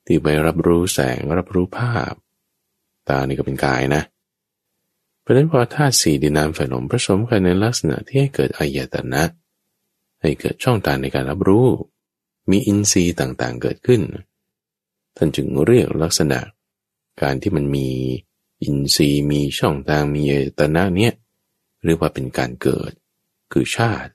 [0.06, 2.14] ที่ไปรับรู้แสงรับรู้ภาพ
[3.08, 4.02] ตานี่ก็เป็นกายนะ
[5.20, 9.22] เพราะฉะนั้นพอธาตุสี่ดินน้ำไฟลมผสมกันในลักษณะที่ให้เกิดอายตนะ
[10.20, 11.66] ให้เกิดช่องทางในการรับรู้
[12.50, 14.00] มีอินทรีย์ต่างๆเกิดขึ้น
[15.16, 16.40] ท่านจึงเรียกลักษณะ
[17.22, 17.88] การที่มันมี
[18.62, 21.12] อินทรีย์มีช่องทางมีอายตนะเนี่ย
[21.84, 22.92] เรียกว่าเป็นการเกิด
[23.52, 24.10] คือชาติ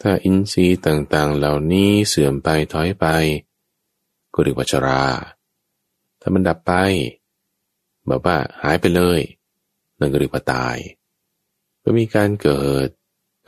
[0.00, 3.06] ถ้าอินทรีย์ต่างๆ เหล่านี้เสื่อมไปถอยไป
[4.34, 5.04] ก็เรียกว่าชรา
[6.20, 6.72] ถ้ามันดับไป
[8.06, 9.20] แบบว่าหายไปเลย
[9.98, 10.76] นั่นก็เรียกว่าตาย
[11.82, 12.88] ก็มีการเกิด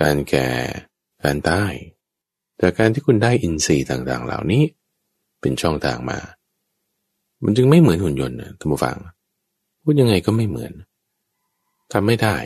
[0.01, 0.49] การแก่
[1.23, 1.73] การตาย
[2.59, 4.63] แต่การที่คุณได้อินทรีย์ต่างๆ เหล่านี้
[5.41, 6.19] เป็นช่องทางมา
[7.45, 8.97] มันจึงไม่เหมือนหุ่นยนต์นะท่านผู้ฟัง
[9.83, 10.73] พูดยังไงก็ไม่เหมือน
[11.93, 12.37] ทำไม่ได้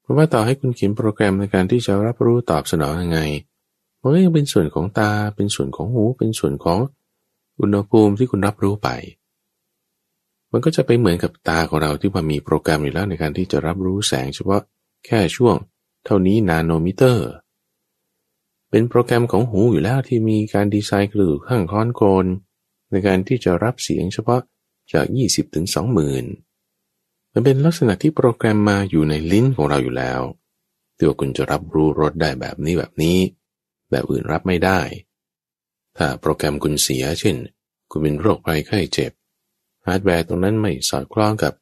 [0.00, 3.20] เพราะว่าต่อให้คุณเขียนโปรแกรมในการที่จะรับรู้ตอบสนองยังไง
[4.00, 6.78] มันก็ยังเป็นส่วนของตา เป็นส่วนของหู เป็นส่วนของ
[7.60, 8.88] อุณหภูมิที่คุณรับรู้ไป
[10.52, 14.62] มันก็จะไปเหมือนกับตาของเราที่ว่ามีโปรแกรมอยู่แล้วในการที่จะรับรู้แสงเฉพาะ
[15.06, 15.56] แค่ช่วง
[16.04, 17.30] เท่านี้นาโนมิเตอร์
[18.70, 22.26] เป็นโปรแกรมของหูอยู่แล้วที่มีการดีไซน์กระดูกข้างค้อนโกน
[22.94, 24.40] ในการที่จะรับเสียงเฉพาะ
[24.92, 25.66] จาก 20 ถึง
[26.50, 30.20] 20,000 มันเป็นลักษณะที่โปรแกรมมาอยู่ในลิ้นของเราอยู่แล้ว
[30.98, 33.18] ตัวคุณจะรับรู้รสได้แบบนี้แบบนี้
[33.90, 34.80] แบบอื่นรับไม่ได้
[35.96, 37.36] ถ้าโปรแกรมคุณเสียเช่น
[37.90, 39.12] คุณเป็นโรคภัยไข้เจ็บ
[39.86, 41.52] ฮาร์ดแวร์ตรงนั้นไม่สอดคล้องกับ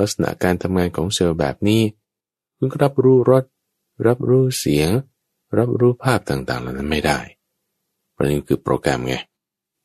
[0.00, 1.82] ลักษณะการทำงานของเซลล์แบบนี้
[2.56, 3.44] คุณก็รับรู้รส
[4.06, 4.90] รับรู้เสียง
[5.58, 7.18] รับรู้ภาพต่างๆเหล่านั้นไม่ได้
[8.12, 9.14] เพราะนี่คือโปรแกรมไง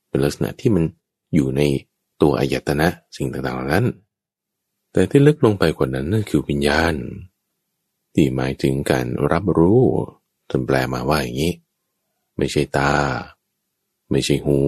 [0.08, 0.84] เป็นลักษณะที่มัน
[1.34, 1.62] อยู่ใน
[2.22, 3.86] ตัวอายตนะสิ่งต่างๆเหล่านั้น
[4.92, 6.94] แต่ที่ลึกลงไปกว่านั้นนั่นคือวิญญาณ
[8.14, 9.82] ที่หมายถึงการรับรู้
[10.50, 11.54] ทนแปลมาว่าอย่างนี้
[12.38, 12.94] ไม่ใช่ตา
[14.12, 14.60] ไม่ใช่หู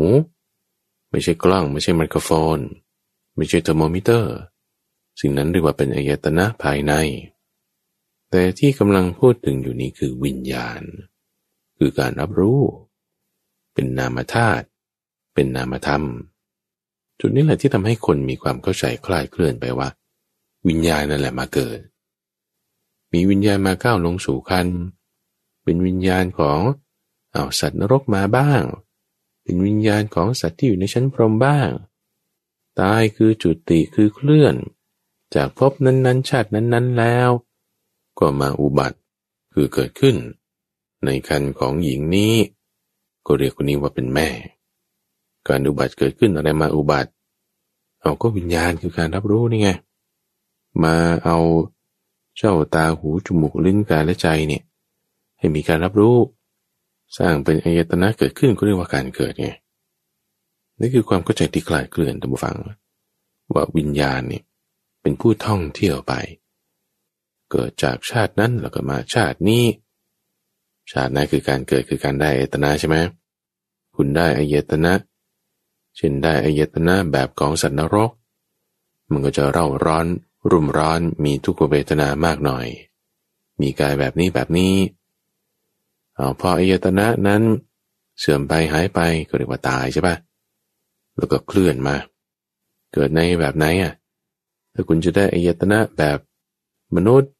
[1.11, 2.59] ไม่ใช่กล้อง ไม่ใช่ไมโครโฟน
[3.35, 4.35] ไม่ใช่เทอร์โมมิเตอร์
[5.19, 6.93] สิ่งนั้นเรียกว่าเป็นอายตนะภายใน
[8.29, 10.81] แต่ที่กำลังพูดถึงอยู่นี้คือวิญญาณ
[11.77, 12.61] คือการรับรู้
[13.73, 14.65] เป็นนามธาตุ
[15.33, 16.03] เป็นนามธรรม
[17.19, 19.89] จุดนี้แหละที่ทำให้คนมีความเข้าใจคลายเคลื่อนไปว่า
[20.67, 21.79] วิญญาณนั่นแหละมาเกิด
[23.13, 24.67] มีวิญญาณมาก้าวลงสู่คัน
[25.63, 26.59] เป็นวิญญาณของ
[27.33, 28.63] เอาสัตว์นรกมาบ้าง
[29.43, 31.69] เป็นวิญญาณของสัตว์ที่อยู่ในชั้นพรหมบ้าง
[32.79, 34.55] ตายคือจุติคือเคลื่อน
[35.35, 37.29] จากภพนั้นๆ ชาตินั้นๆแล้ว
[38.19, 38.97] ก็มาอุบัติ
[39.53, 40.15] คือเกิดขึ้น
[41.05, 42.35] ในคันของหญิงนี้
[43.25, 44.29] ก็เรียกคนนี้ว่าเป็นแม่
[45.49, 47.09] การอุบัติเกิดขึ้นอะไรมาอุบัติ
[48.01, 49.69] เอาก็วิญญาณคือการรับรู้นี่ไง
[50.83, 51.37] มาเอา
[52.37, 54.63] เจ้าตาหูจมูกลิ้นกายและใจเนี่ย
[55.37, 56.17] ให้มีการรับรู้
[57.17, 59.49] สร้างเป็นอายตนะเกิดขึ้นก็เรียกว่าการเกิดไง
[60.79, 62.55] นี่คือความเข้าใจที่คลายเคลื่อนท่านผู้ฟัง
[63.53, 64.43] ว่าวิญญาณเนี่ย
[65.01, 66.13] เป็นผู้ท่องเที่ยวไป
[67.51, 69.65] เกิดจากชาตินั้นแล้วก็มาชาตินี้
[70.91, 72.97] ชาตินั้นคือการเกิดคือการได้อายตนะใช่ไหม
[73.95, 78.11] คุณได้อายตนะเเช่นได้อายตนะแบบของสัตว์นรก
[79.11, 80.05] มันก็จะเร่าร้อน
[80.49, 82.67] รุ่มร้อนมีทุกขเวทนามากหน่อย
[83.61, 84.73] มีกายแบบนี้แบบนี้
[86.15, 87.41] เอาพออายตนะนั้น
[88.19, 90.15] เสื่อมไปหายไปก็เรียกว่าตายใช่ปะ
[91.17, 91.95] แล้วก็เคลื่อนมา
[92.93, 93.93] เกิดในแบบไหนอะ
[94.73, 96.17] ถ้าคุณจะได้อายตนะแบบ
[96.95, 97.31] มนุษย์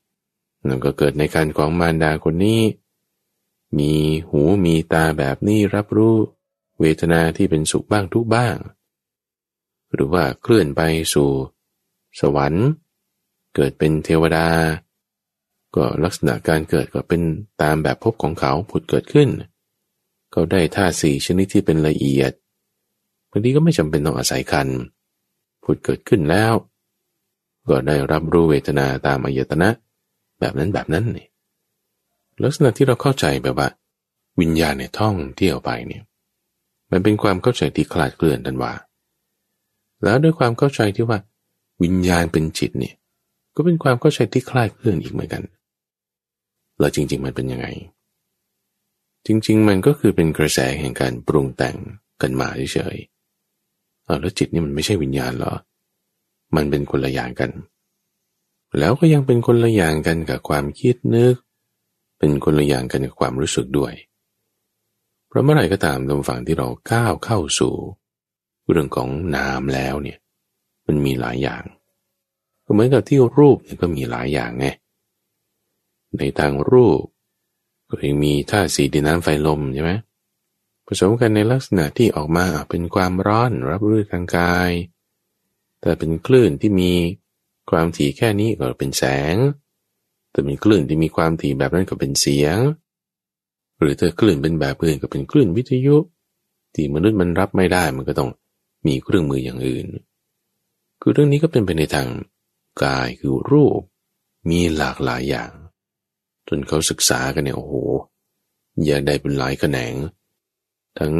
[0.68, 2.62] นั่นก็เกิดในการของมารดาคนนี้
[3.78, 3.94] มี
[4.30, 6.16] หูมีตาแบบนี้รับรู้
[6.80, 8.56] เวทนาที่เป็นสุขบ้างทุกบ้าง
[9.94, 10.82] หรือว่าเคลื่อนไป
[11.14, 11.30] สู่
[12.20, 12.68] สวรรค์
[13.56, 14.48] เกิดเป็นเทวดา
[15.76, 17.22] ก็ลักษณะการเกิดก็เป็น
[17.62, 19.30] ตามแบบพบของเขาผุดเกิดขึ้น
[20.32, 22.32] เขาได้ท่าสี่ชนิดที่เป็นละเอียด
[23.30, 24.68] บางทีก็ไม่จำเป็นต้องอาศัยคัน
[25.64, 26.54] ผุดเกิดขึ้นแล้ว
[27.70, 29.70] ก็ได้รับรู้เวทนาตามอายตนะ
[30.40, 31.28] แบบนั้นแบบนั้นนี่
[32.44, 33.70] ลักษณะที่เราเข้าใจแบบว่า
[34.40, 36.04] วิญญาณในท่องเที่ยวไปเนี่ย
[36.92, 38.74] มันเป็นความเข้าใจที่คลาดเคลื่อนดันว่า
[40.04, 41.20] แล้วด้วยความเข้าใจที่ว่า
[41.84, 42.96] วิญญาณเป็นจิตเนี่ย
[43.56, 45.44] ก็เป็นความเข้าใจที่คลาดเคลื่อนอีกเหมือนกัน
[46.80, 47.68] แล้วจริง ๆ มันเป็นยังไง
[49.26, 51.76] จริง ๆ มันก็คือเป็นกระแสแห่งการปรุงแต่ง
[52.22, 55.54] กันมาเฉยๆเอาแล้วจิตนี่มันไม่ใช่วิญญาณเหรอ
[56.56, 57.52] มันเป็นคนละอย่างกัน
[58.80, 61.36] แล้วก็ยังเป็นคนละอย่างกันกับความคิดนึก
[62.20, 63.94] เป็นคนละอย่างกันกับความรู้สึกด้วย
[65.30, 67.76] เพราะเมื่อไหร่ก็ตามตรงฝั่งที่เราก้าวเข้าสู่
[68.70, 70.18] เรื่องของนามแล้วเนี่ย
[70.88, 71.64] มันมีหลายอย่าง
[72.74, 74.68] เหมือนกับที่รูปเนี่ยก็มีหลายอย่างไง
[76.18, 77.02] ในทางรูป
[77.88, 79.92] ก็ยังมีธาตุสีดินน้ำไฟลมใช่ไหม
[80.86, 84.72] ผสมกันในลักษณะที่ออกมาเป็นความร้อนรับรู้ทางกาย
[85.82, 86.92] แต่เป็นคลื่นที่มี
[87.70, 89.36] ความถี่แค่นี้ก็เป็นแสง
[90.32, 92.58] แต่เป็นคลื่นที่มีความถี่แบบนั้นก็เป็นเสียง
[93.80, 95.96] หรือถ้าคลื่นเป็นแบบอื่นก็เป็นคลื่นวิทยุ
[96.74, 98.30] ที่มนุษย์มันรับไม่ได้มันก็ต้อง
[98.88, 99.86] มีเครื่องมืออย่างอื่น
[101.02, 102.10] คือเรื่องนี้ก็เป็นไปในทาง
[102.84, 103.82] กายคือรูป
[104.50, 105.52] มีหลากหลายอย่าง
[106.48, 107.74] จนเขาศึกษากันเนี่ยโอ้โห
[108.86, 109.94] อยากได้เป็นหลายแขนง
[111.00, 111.14] ทั้ง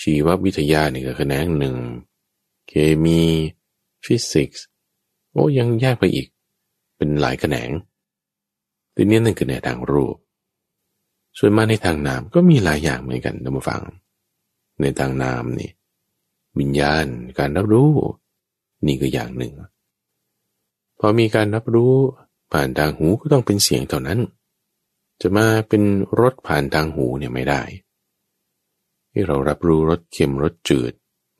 [0.00, 1.76] ชีววิทยาเนี่ก็แขนงหนึ่ง
[2.68, 2.72] เค
[3.04, 3.20] มี
[4.04, 4.64] ฟิสิกส์
[5.32, 6.28] โอ้ยังแยกไปอีก
[6.96, 7.70] เป็นหลายแขนง
[8.94, 10.16] ทีนี้นั่นคือในทางรูป
[11.38, 13.82] ส่วนมาในทางนามก็มีหลายอย่างเหมือนกันท่านผู้ฟัง
[14.80, 15.70] ในทางนามนี่
[16.58, 17.04] วิญญาณ
[17.38, 17.90] การรับรู้
[18.86, 19.52] นี่ก็อย่างหนึ่ง
[20.98, 21.92] พอมีการรับรู้
[22.52, 24.20] ผ่านทางหูก็ต้องเป็นเสียงเท่านั้น
[25.20, 25.82] จะมาเป็น
[26.20, 27.62] รสผ่านทางหูเนี่ยไม่ได้
[29.12, 30.92] ที่เรารับรู้รสเค็มรสจืด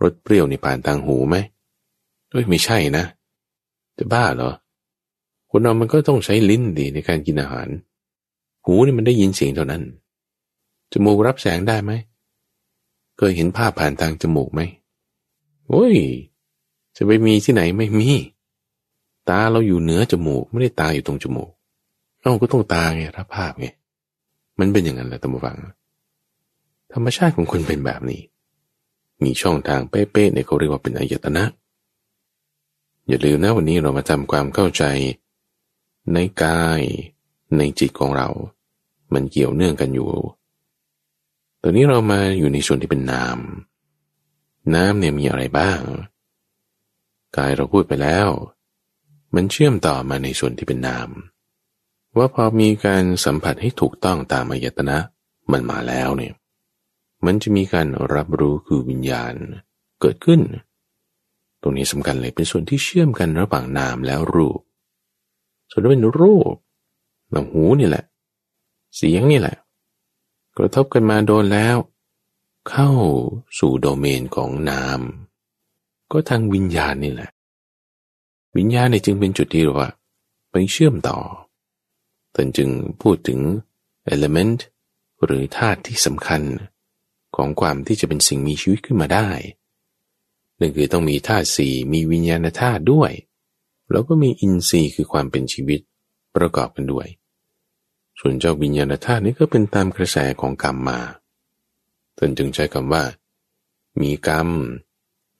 [0.02, 1.36] รสเปรี้ยวในผ่านทางหูไหม
[2.30, 3.04] เอ้ยไม่ใช่นะ
[3.98, 4.52] จะบ้าเหรอ
[5.50, 7.68] คนเรามันก็ต้องใช้ลิ้นดีในการกินอาหาร
[8.70, 9.82] หูนี่มันได้ยินเสียงเท่านั้น
[10.92, 11.92] จมูกรับแสงได้ไหม
[13.16, 14.60] เคยเห็นภาพผ่านทางจมูกไหม
[15.68, 15.96] โอ้ย
[16.96, 18.08] จะไปมีที่ไหนไม่มี
[19.28, 21.50] ตาเราอยู่เหนือจมูก ไม่ได้ตาอยู่ตรงจมูก
[22.20, 23.66] เอ้าก็ต้องตาไงรับภาพไง
[24.58, 25.56] มันเป็นอย่างนั้นแหละตั้มฟัง
[26.92, 28.20] ธรรมชาติของคนเป็นแบบนี้
[29.22, 31.44] มีช่องทางเป๊ะๆในเขาเรียกว่าเป็นอายตนะ
[33.08, 34.84] อย่าลืมนะวันนี้เรามาทำความเข้าใจ
[36.12, 36.80] ในกาย
[37.56, 38.28] ในจิตของเรา
[39.14, 40.10] มันเกี่ยวเนื่องกันอยู่
[41.62, 43.38] ตอนนี้เรามาอยู่ในส่วนที่เป็นนาม
[44.74, 45.80] น้ำเนี่ยมีอะไรบ้าง
[47.36, 48.28] กายเราพูดไปแล้ว
[49.34, 51.08] มันเชื่อมต่อมาในส่วนที่เป็นนาม
[52.16, 54.98] ว่าพอมีการสัมผัสให้ถูกต้องตามอายตนะ
[55.52, 56.34] มันมาแล้วเนี่ย
[57.24, 59.34] มันจะมีการรับรู้คือวิญญาณ
[60.00, 60.40] เกิดขึ้น
[61.62, 64.60] ตรงนี้สำคัญเลยเป็นส่วนที่เชื่อมกันระหว่างนามแล้วรูป
[65.70, 66.54] ส่วนที่เป็นรูป
[67.34, 68.04] ลำหูนี่แหละ
[69.00, 69.56] เสียงนี่แหละ
[70.56, 71.76] กระทบกันมาโดนแล้ว
[72.68, 72.90] เข้า
[73.58, 75.00] สู่โดเมนของนาม
[76.12, 77.30] ก็ทางวิญญาณนี่แหละ
[78.56, 79.88] วิญญาณนี่จึงเป็นจุดที่เราว่า
[80.50, 81.18] ไปเชื่อมต่อ
[82.34, 82.68] ท่านจึง
[83.02, 83.40] พูดถึง
[84.14, 84.60] element
[85.24, 86.42] หรือธาตุที่สำคัญ
[87.36, 89.28] ของความที่จะเป็นสิ่งมีชีวิตขึ้นมาได้
[90.58, 93.12] นั่นคือต้องมีธาตุสี่มีวิญญาณธาตุด้วย
[93.90, 95.80] แล้วก็มีอินทรีย์คือความเป็นชีวิต
[96.36, 97.08] ประกอบกันด้วย
[98.20, 101.00] ส่วนเจ้าวิญญาณธาตุนี้ก็เป็นตามกระแสของกรรมมา
[102.16, 103.04] ท่านจึงใช้คำว่า
[104.00, 104.48] มีกรรม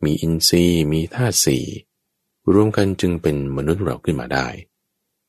[0.05, 1.64] มีอินทรีย์ มีธาตุสี่
[2.53, 4.47] รวมกันจึงเป็นมนุษย์เราขึ้นมาได้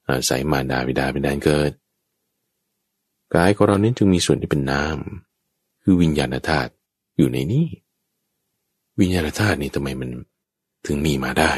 [0.07, 1.71] อาศัยมาดาวิดาเป็นแดนเกิด
[3.33, 6.71] กายของเรานี้จึงมีส่วนที่เป็นน้ำคือวิญญาณธาตุ
[7.17, 7.65] อยู่ในนี้
[8.99, 10.09] วิญญาณธาตุนี้ทำไมมัน
[10.85, 11.53] ถึงมีมาได้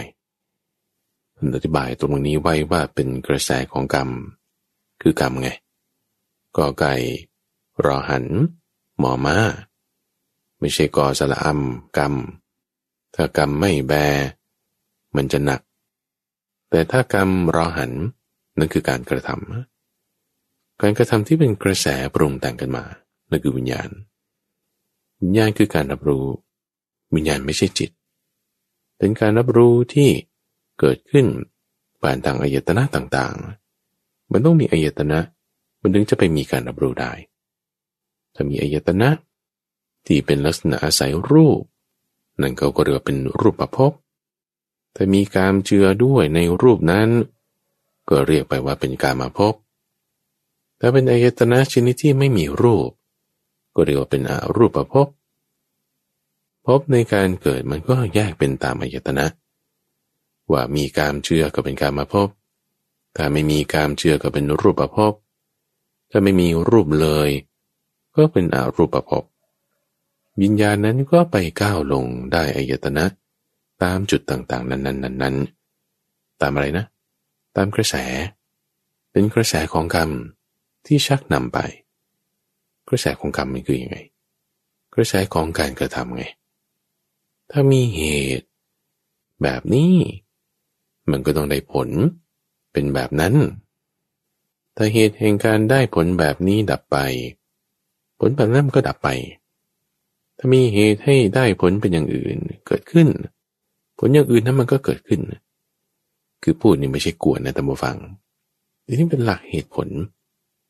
[1.36, 4.10] ท่านอธิบายตรงนี้ไว้ว่าเป็นกระแสของกรรม
[5.01, 5.49] คือกรรมไง
[6.57, 6.93] กอไก่
[7.85, 8.25] รอหัน
[8.99, 9.37] หมอมา
[10.59, 11.59] ไม่ใช่กอสละอัม
[11.97, 12.13] กรรม
[13.15, 13.93] ถ้ากรรมไม่แบ
[15.15, 15.61] มันจะหนัก
[16.69, 17.91] แต่ถ้ากรรมรอหัน
[18.57, 22.83] นั่นคือการกระทำการกระทำที่เป็นกระแสปรุงแต่งกันมา
[23.29, 23.89] นั่นคือวิญญาณ
[25.21, 26.25] วิญญาณคือการรับรู้
[27.15, 27.91] วิญญาณไม่ใช่จิต
[28.97, 30.09] เป็นการรับรู้ที่
[30.79, 31.25] เกิดขึ้น
[32.01, 35.19] ผ่านทางอายตนะต่างๆ มันต้องมีอายตนะ
[35.81, 37.13] มันถึงจะไปมีการรับรู้ได้
[38.33, 39.09] ถ้ามีอายตนะ
[40.05, 41.61] ที่เป็นลักษณะอาศัยรูป
[42.41, 43.91] นั่นเขาก็เรียกว่าเป็นรูปประพบ
[44.95, 47.09] ถ้ามีการเจือด้วยในรูปนั้น
[48.09, 49.53] ก็เรียกไปว่าเป็นการมาพบ
[50.79, 52.89] ถ้าเป็นอายตนะชนิดที่ไม่มีรูป
[53.75, 55.07] ก็เรียกว่าเป็นอารูปภพ
[56.65, 59.25] ภพบในการเกิดมันก็แยกเป็นตามอายตนะ
[60.51, 62.27] ว่ามีกามเชื่อก็เป็นการมาพบ
[63.15, 65.13] ถ้าไม่มีกามเชื่อก็เป็นรูปประพบ
[66.12, 67.30] ถ้าไม่มีรูปเลย
[68.15, 69.24] ก็เป็นอารูปประพบ
[70.41, 73.06] วิญญาณนั้นก็ไปก้าวลงได้อายตนะ
[73.84, 76.86] ตามจุดต่างๆ นั้นๆๆตามอะไรนะ
[77.56, 77.95] ตามกระแส
[79.12, 80.10] เป็นกระแสของกรรม
[80.86, 81.60] ที่ชักนำไป
[82.88, 83.97] กระแสของกรรมมันคืออยังไง
[84.95, 86.26] กระแสของการกระทำไง
[87.52, 88.02] ถ้ามีเห
[88.39, 88.47] ตุ
[89.43, 89.93] แบบนี้
[91.12, 91.89] มันก็ต้องได้ผล
[92.71, 93.34] เป็นแบบนั้น
[94.75, 96.97] ถ้าเหตุแห่งการได้ผลแบบนี้ดับไป
[98.19, 99.10] ผลแบบนั้นก็ดับไป
[100.38, 103.07] ถ้ามีเหตุให้ได้ผลเป็นอย่างอื่นเกิดขึ้น
[103.99, 105.19] ผลอย่างอื่นนั้นมันก็เกิดขึ้น
[106.43, 107.97] คือพูดนี่ไม่ใช่กวนนะท่านผู้ฟัง
[108.86, 109.88] นี่เป็นหลักเหตุผล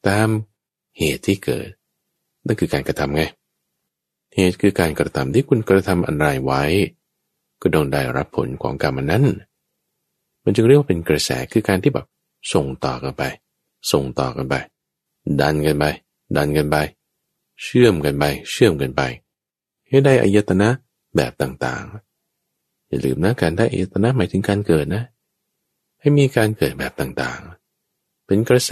[0.07, 0.27] ตาม
[0.97, 1.69] เหตุที่เกิด
[2.45, 3.23] นั่นคือการกระทำไง
[4.35, 6.63] เหตุคือการกระทำที่คุณกระทำอะไรไว้
[7.61, 9.23] ก็ต้องได้รับผลของกรรมนั้น
[10.43, 12.07] มันจึงเรียกว่าเป็นกระแสคือการที่แบบ
[12.53, 13.23] ส่งต่อกันไป
[13.91, 14.55] ส่งต่อกันไป
[15.41, 15.85] ดันกันไป
[16.37, 16.77] ดันกันไป
[17.63, 19.01] เชื่อมกันไป เชื่อมกันไป
[19.87, 20.69] ให้ได้อายตนะ
[21.15, 25.03] แบบต่างๆ อย่าลืมนะการได้อายตนะหมายถึงการเกิดนะ
[25.99, 28.71] ให้มีการเกิดแบบต่างๆ เป็นกระแส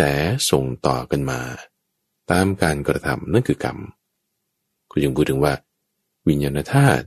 [0.50, 1.40] ส่งต่อกันมา
[2.32, 3.78] ตามการกระทำนั่นคือกรรม
[4.92, 5.54] คุณยังพูดถึงว่า
[6.28, 7.06] วิญญาณธาตุ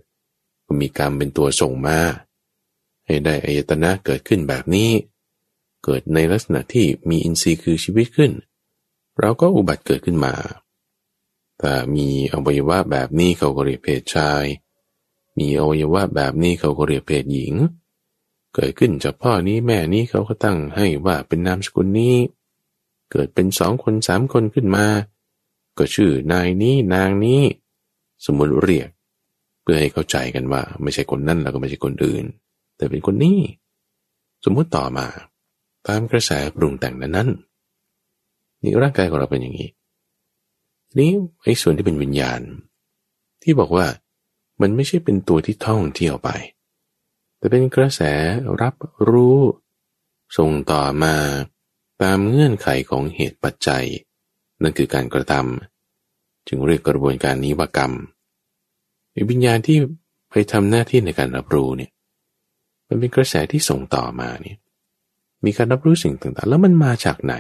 [0.67, 1.99] ก็มีกรรมเป็นตัวส่งมา
[3.07, 4.91] ให้ได้อายตนะเกิดขึ้นแบบนี้
[5.85, 8.33] เกิดในลักษณะที่มีอินทรีย์คือชีวิตขึ้น
[9.21, 10.35] เราก็อุบัติเกิดขึ้นมา
[11.61, 14.45] ถ้ามีอวัยวะแบบนี้เขาก็เรียกเพศชาย
[15.39, 17.55] มีอวัยวะแบบนี้เขาก็เรียกเพศหญิง
[18.55, 22.17] เกิดขึ้นจากพ่อนี้แม่นี้เขาก็ตั้งให้ว่าเป็นนามสกุลนี้
[23.13, 24.87] เกิดเป็นสองคนสามคนขึ้นมา
[25.79, 27.43] ก็ชื่อนายนี้นางนี้
[28.25, 28.89] สมมติเรียก
[29.63, 32.25] เพื่อให้เข้าใจกันว่า ไม่ใช่คนนั่นแล้วก็ไม่ใช่คนอื่น
[32.77, 33.39] แต่เป็นคนนี้
[34.45, 35.07] สมมติต่อมา
[35.89, 37.29] ตามกระแสปรุงแต่งนั้นนั้น
[38.63, 39.71] นี่ร่างกายของเราเป็นอย่างนี้
[40.99, 41.11] นี้
[41.43, 42.41] ไอ้ส่วนที่เป็นวิญญาณ
[43.43, 43.87] ที่บอกว่า
[44.61, 46.31] มันไม่ใช่เป็นตัวที่ท่องเที่ยวไป
[47.39, 48.01] แต่เป็นกระแส
[48.63, 48.75] รับ
[49.09, 49.39] รู้
[50.37, 51.15] ส่งต่อมา
[52.03, 53.85] ตามเงื่อนไขของเหตุปัจจัย
[54.63, 57.93] นั่นคือการกระทำจึงเรียกกระบวนการนี้ว่ากรรม
[59.31, 59.79] วิญญาณที่
[60.31, 61.91] ไปทำหน้าที่ในการรับรู้เนี่ย
[62.89, 64.57] มันเป็นกระแสที่ส่งต่อมาเนี่ย
[65.45, 67.35] มีการรับรู้สิ่งต่างๆ แล้วมันมาจากไหน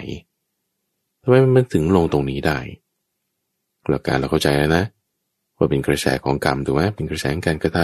[1.23, 2.59] ทำไมมันถึงลงตรงนี้ได้
[3.88, 4.85] หลักการเราเข้าใจแล้วนะ
[5.57, 7.79] ว่าเป็นกระแสของกรรมถูกไหมเป็นกระแสการกระท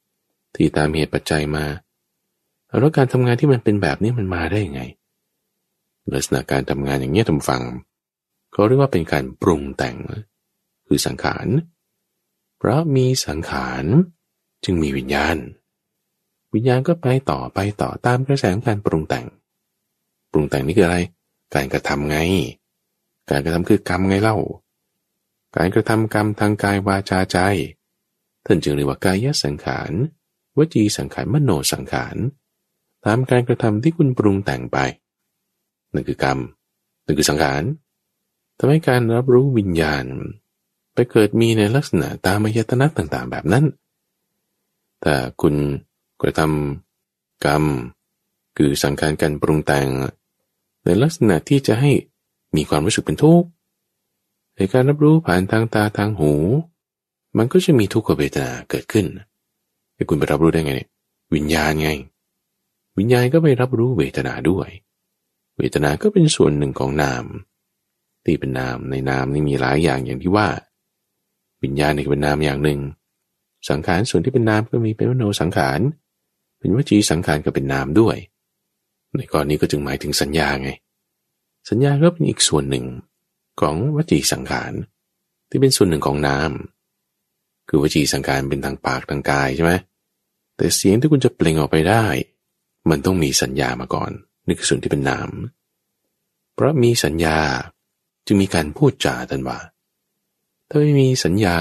[0.00, 1.64] ำที่ตามเหตุปัจจัยมา
[2.68, 4.82] แล้วการทำงานที่มันเป็นแบบนี้มันมาได้ยังไง
[6.12, 7.62] ลักษณะการทำงานอย่างนี้ทำฟัง
[8.52, 9.96] เขาเรียกว่าเป็นการปรุงแต่ง
[10.86, 11.46] คือสังขาร
[12.58, 13.84] เพราะมีสังขาร
[14.64, 15.36] จึงมีวิญญาณ
[16.54, 19.26] วิญญาณก็ไปต่อไปต่อตามกระแสการปรุงแต่ง
[20.32, 20.98] ปรุงแต่งนี่คืออะไร
[21.54, 22.18] การกระทำไง
[23.30, 24.36] การกระทำคือกรรมไงเล่า
[25.56, 27.38] การกระทำกรรมทางกายวาจาใจ
[28.44, 29.92] ท่านจึงเรียกว่ากายสังขาร
[30.56, 32.16] วจีสังขาร มโนสังขาร
[33.04, 34.78] ตามการกระทำที่คุณปรุงแต่งไป
[35.92, 36.38] นั่นคือกรรม
[37.04, 37.62] นั่นคือสังขาร
[38.58, 40.04] ทำให้การรับรู้วิญญาณ
[40.94, 43.64] ไปเกิดมีในลักษณะตามายตนะต่างๆ แบบนั้น
[45.02, 45.54] แต่คุณ
[46.22, 47.64] กระทำกรรม
[48.56, 49.88] คือสังขารการปรุงแต่ง
[50.84, 51.92] ในลักษณะที่จะให้
[52.56, 53.48] มีความรู้สึกเป็นทุกข์
[54.56, 56.32] ในการรับรู้ผ่านทางตาทางหู
[57.36, 59.06] มันก็จะมีทุกขเวทนาเกิดขึ้น
[59.94, 60.88] ไอ้คุณไปรับรู้ได้ไงเนี่ย
[61.34, 61.90] วิญญาณไง
[62.98, 64.68] วิญญาณก็ไปรับรู้เวทนาด้วย
[65.56, 67.24] เวทนาก็เป็นส่วนหนึ่งของนาม
[68.24, 70.48] ที่เป็นนามในนามนี่มีหลายอย่างอย่างที่ว่า
[71.62, 72.80] วิญญาณนี่เป็นนามอย่างหนึ่ง
[73.68, 75.80] สังขารส่วนที่เป็นนามก็มีเป็นมโนสังขาร
[76.58, 78.16] เป็นวจีสังขารก็เป็นนามด้วย
[79.16, 80.70] ในกรณีก็จึงหมายถึงสัญญาไง
[81.70, 82.86] สัญญาก็เป็นอีกส่วนหนึ่ง
[83.60, 84.72] ของวจีสังขาร
[85.50, 86.38] ที่เป็นส่วนหนึ่งของนา
[87.68, 89.72] คือวจีสังขารเป็นทางปากทางกายใช่ไหม
[90.56, 92.04] แต่เสียงที่คุณจะเปล่งออกไปได้
[92.90, 94.10] มันต้องมีสัญญามาก่อน
[94.46, 95.30] นี่คือส่วนที่เป็นนาม
[96.54, 97.38] เพราะมีสัญญา
[98.26, 99.58] จึงมีการพูดจาทันว่า
[100.68, 101.56] ถ้าไม่มีสัญญา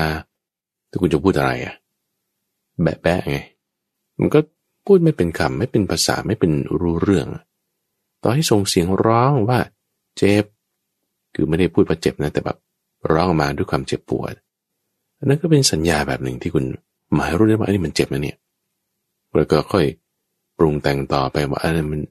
[0.89, 1.75] ถ้าคุณจะพูดอะไรอะ
[2.81, 3.37] แบะแบะไง
[4.19, 4.39] มันก็
[4.91, 7.27] พูดไม่เป็นคำไม่เป็นภาษาไม่เป็นรู้เรื่อง
[8.23, 9.59] ต่อให้ส่งเสียงร้องว่า
[10.17, 10.45] เจ็บ
[11.33, 12.57] คือไม่ได้พูดว่าเจ็บนะแต่แบบ
[13.11, 14.33] ร้องออกมาด้วยความเจ็บปวด
[15.17, 16.65] อันนั้นก็เป็นสัญญาแบบหนึ่งที่คุณ
[17.13, 18.37] หมายรู้ได้ว่าอันนี้มันเจ็บนะเนี่ย
[19.35, 19.85] แล้วก็ค่อย
[20.57, 22.01] ปรุงแต่งต่อไปว่าอันนั้นมัน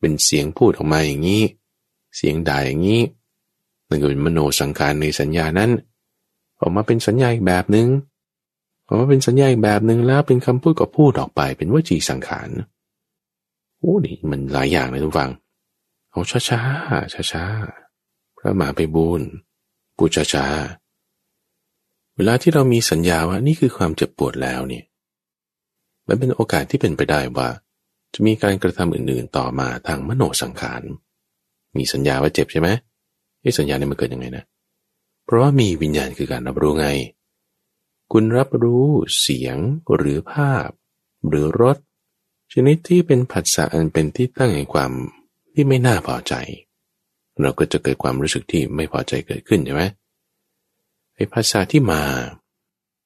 [0.00, 1.42] เป็นเสียงพูดออกมาอย่างนี้
[2.16, 3.00] เสียงด่าอย่างนี้
[3.88, 5.70] นั่นก็เป็นมโนสังขารในสัญญานั้น
[6.60, 7.88] ออกมาเป็นสัญญาอีกแบบหนึง่ง
[8.90, 12.48] ออกมาเป็นสัญญาอีกแบบหนึ่งแล้วเป็นคำพูดก็พูดออกไปเป็นวจีสังขาร
[13.78, 15.30] โอ้ดิมันหลายอย่างเลยทุกฟัง
[16.10, 16.60] เอาช้าช้า
[17.12, 17.44] ช้าช้า
[18.36, 19.22] พระมหาไปบูน
[19.96, 20.46] ปูช้าช้า
[22.16, 24.84] เวลาที่เรามีสัญญาว่านี่คือความเจ็บปวดแล้วเนี่ย
[26.08, 27.48] มันเป็นโอกาสที่เป็นไปได้ว่า
[28.14, 30.82] จะมีการกระทำอื่นๆต่อมาทางมโนสังขาร
[31.76, 32.68] มีสัญญาว่าเจ็บใช่ไหม
[33.42, 34.44] ไอ้สัญญาเนี่ยมันเกิดยังไงนะ
[35.24, 36.88] เพราะว่ามีวิญญาณคือการรับรู้ไง
[38.12, 38.86] คุณรับรู้
[39.20, 39.56] เสียง
[39.96, 40.68] หรือภาพ
[41.28, 41.76] หรือรส
[42.52, 44.92] ชนิดที่เป็นผัสสะอันเป็นที่ตั้งแห่งความ
[45.52, 46.34] ที่ไม่น่าพอใจ
[47.40, 49.82] เราก็จะเกิดความรู้สึกที่ไม่พอใจเกิดขึ้นใช่ไหม
[51.14, 52.02] ไอ้ภาษาที่มา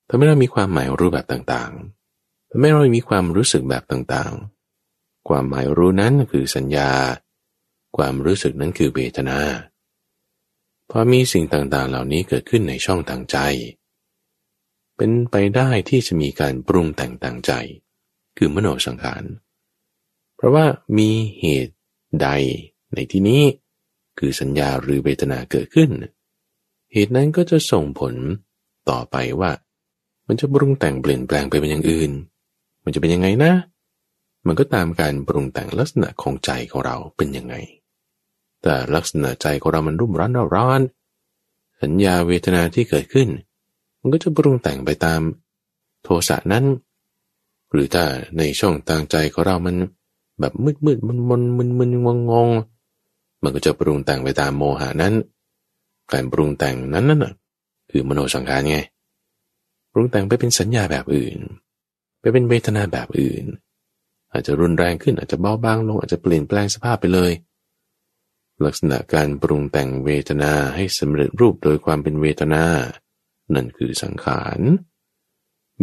[0.09, 6.91] ทำให้เรามีความหมายรู้แบบต่างๆทำให้เรามีความรู้สึกแบบต่างๆ ความหมายรู้นั้นคือสัญญา
[7.97, 9.39] ความรู้สึกนั้นคือเวทนา
[10.91, 13.39] พอมีสิ่งต่างๆ เหล่านี้เกิดขึ้นในช่องทางใจ
[14.97, 17.53] เป็นไปได้ที่จะมีการปรุงแต่งต่างใจ
[18.37, 19.25] คือมโนสังขาร
[20.37, 20.65] เพราะว่า
[20.99, 21.75] มีเหตุ
[22.23, 22.29] ใด
[22.95, 23.43] ในที่นี้
[24.19, 25.91] คือสัญญาหรือเวทนาเกิดขึ้น
[26.93, 28.15] เหตุนั้นก็จะส่งผล
[28.91, 29.51] ต่อไปว่า
[30.27, 32.11] มันจะปรุงแต่งเปลี่ยนแปลงไปเป็นอย่างอื่น
[32.85, 33.53] มันจะเป็นยังไงนะ
[34.47, 37.55] มันก็ตามการปรุงแต่งลักษณะของใจของเราเป็นยังไง
[38.63, 40.81] แต่ลักษณะใจของเรามันรุ่มร้อนร้อน
[41.83, 43.29] สัญญาเวทนาที่เกิดขึ้น
[44.05, 45.21] มันก็จะปรุงแต่งไปตาม
[46.03, 46.65] โทสะนั้น
[47.73, 48.05] หรือถ้า
[48.39, 49.77] ในช่องทางใจของเรามัน
[50.41, 52.49] แบบมืดมืดมันมันมึนมึนงงง
[53.43, 55.15] มันก็จะปรุงแต่งไปตามโมหานั้น
[56.13, 57.27] การปรุงแต่งนั้นนั่น
[57.91, 58.79] คือมโนสังขารไง
[59.93, 61.39] ปรุงแต่งไปเป็นสัญญาแบบอื่น
[62.21, 63.45] ไปเป็นเวทนาแบบอื่น
[64.33, 67.33] อาจจะรุนแรงขึ้นอาจจะเบาบางลง อาจจะเปลี่ยนแปลงสภาพไปเลย
[68.65, 72.65] ลักษณะการปรุงแต่งเวทนาให้สำเร็จรูปโดยความเป็นเวทนา
[73.55, 74.61] นั่นคือสังขาร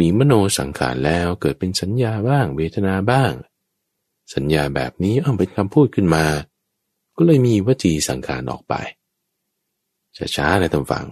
[0.00, 3.32] มีมโนสังขารแล้วเกิดเป็นสัญญาบ้าง เวทนาบ้าง
[4.34, 6.24] สัญญาแบบนี้เอาเป็นคำพูดขึ้นมา
[7.16, 8.74] ก็เลยมีวจีสังขารออกไป
[10.36, 11.06] ช้าๆในตำฝัง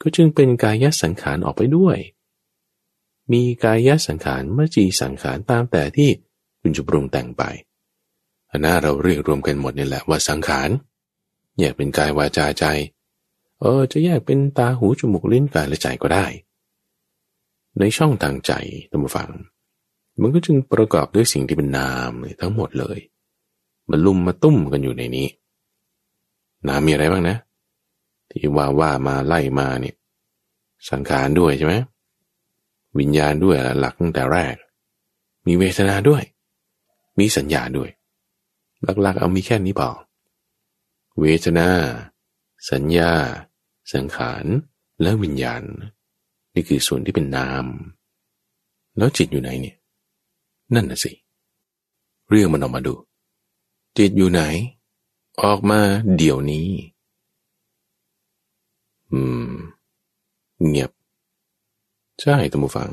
[0.00, 1.98] ก็จึงเป็นกายสังขารออกไปด้วย
[3.32, 6.10] มีกายสังขารวจีสังขารตามแต่ที่
[6.60, 7.42] คุณจะปรุงแต่งไป
[8.50, 10.70] อันน่าเราเรียกรวมกันหมดนี่แหละว่าสังขาร
[11.58, 12.64] แยกเป็นกายวาจาใจ
[13.60, 16.26] เออจะแยกเป็นตาหูจมูกลิ้นกายและใจก็ได้
[17.78, 18.52] ในช่องทางใจ
[18.90, 19.30] ตั้ฟัง
[20.20, 22.98] มันก็จึงประกอบด้วยสิ่งที่เป็นนามเลยทั้งหมดเลย
[23.90, 25.28] มันลุ่มมาตุ้มกันอยู่ในนี้
[26.68, 27.36] นามมีอะไรบ้างนะ
[28.30, 29.94] ที่ว่าว่ามาไล่มาเนี่ย
[30.90, 31.74] สังขารด้วยใช่ไหม
[32.98, 34.54] วิญญาณด้วยหลักตั้งแต่แรก
[35.46, 36.22] มีเวทนาด้วย
[37.18, 37.90] มีสัญญาด้วย
[39.02, 39.90] หลักๆ เอามีแค่นี้พอ
[41.20, 41.68] เวทนา
[42.70, 43.12] สัญญา
[43.92, 44.44] สังขาร
[45.02, 45.62] และวิญญาณ
[46.54, 47.66] นี่คือส่วนที่เป็นนาม
[48.96, 49.76] แล้วจิตอยู่ไหนเนี่ย
[50.74, 51.12] นั่นน่ะสิ
[52.28, 52.94] เรื่องมันออกมาดู
[53.98, 54.42] จิตอยู่ไหน
[55.42, 55.80] ออกมา
[56.16, 56.68] เดี๋ยวนี้
[59.12, 59.50] อืม
[60.68, 60.90] เงียบ
[62.20, 62.90] ใช่ตัมบูฟัง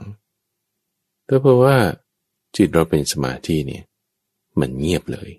[1.25, 1.75] แต่เพราะว่า
[2.55, 3.83] จิตเราเป็นสมาธิเนี่ย
[4.59, 5.29] มันเงียบเลย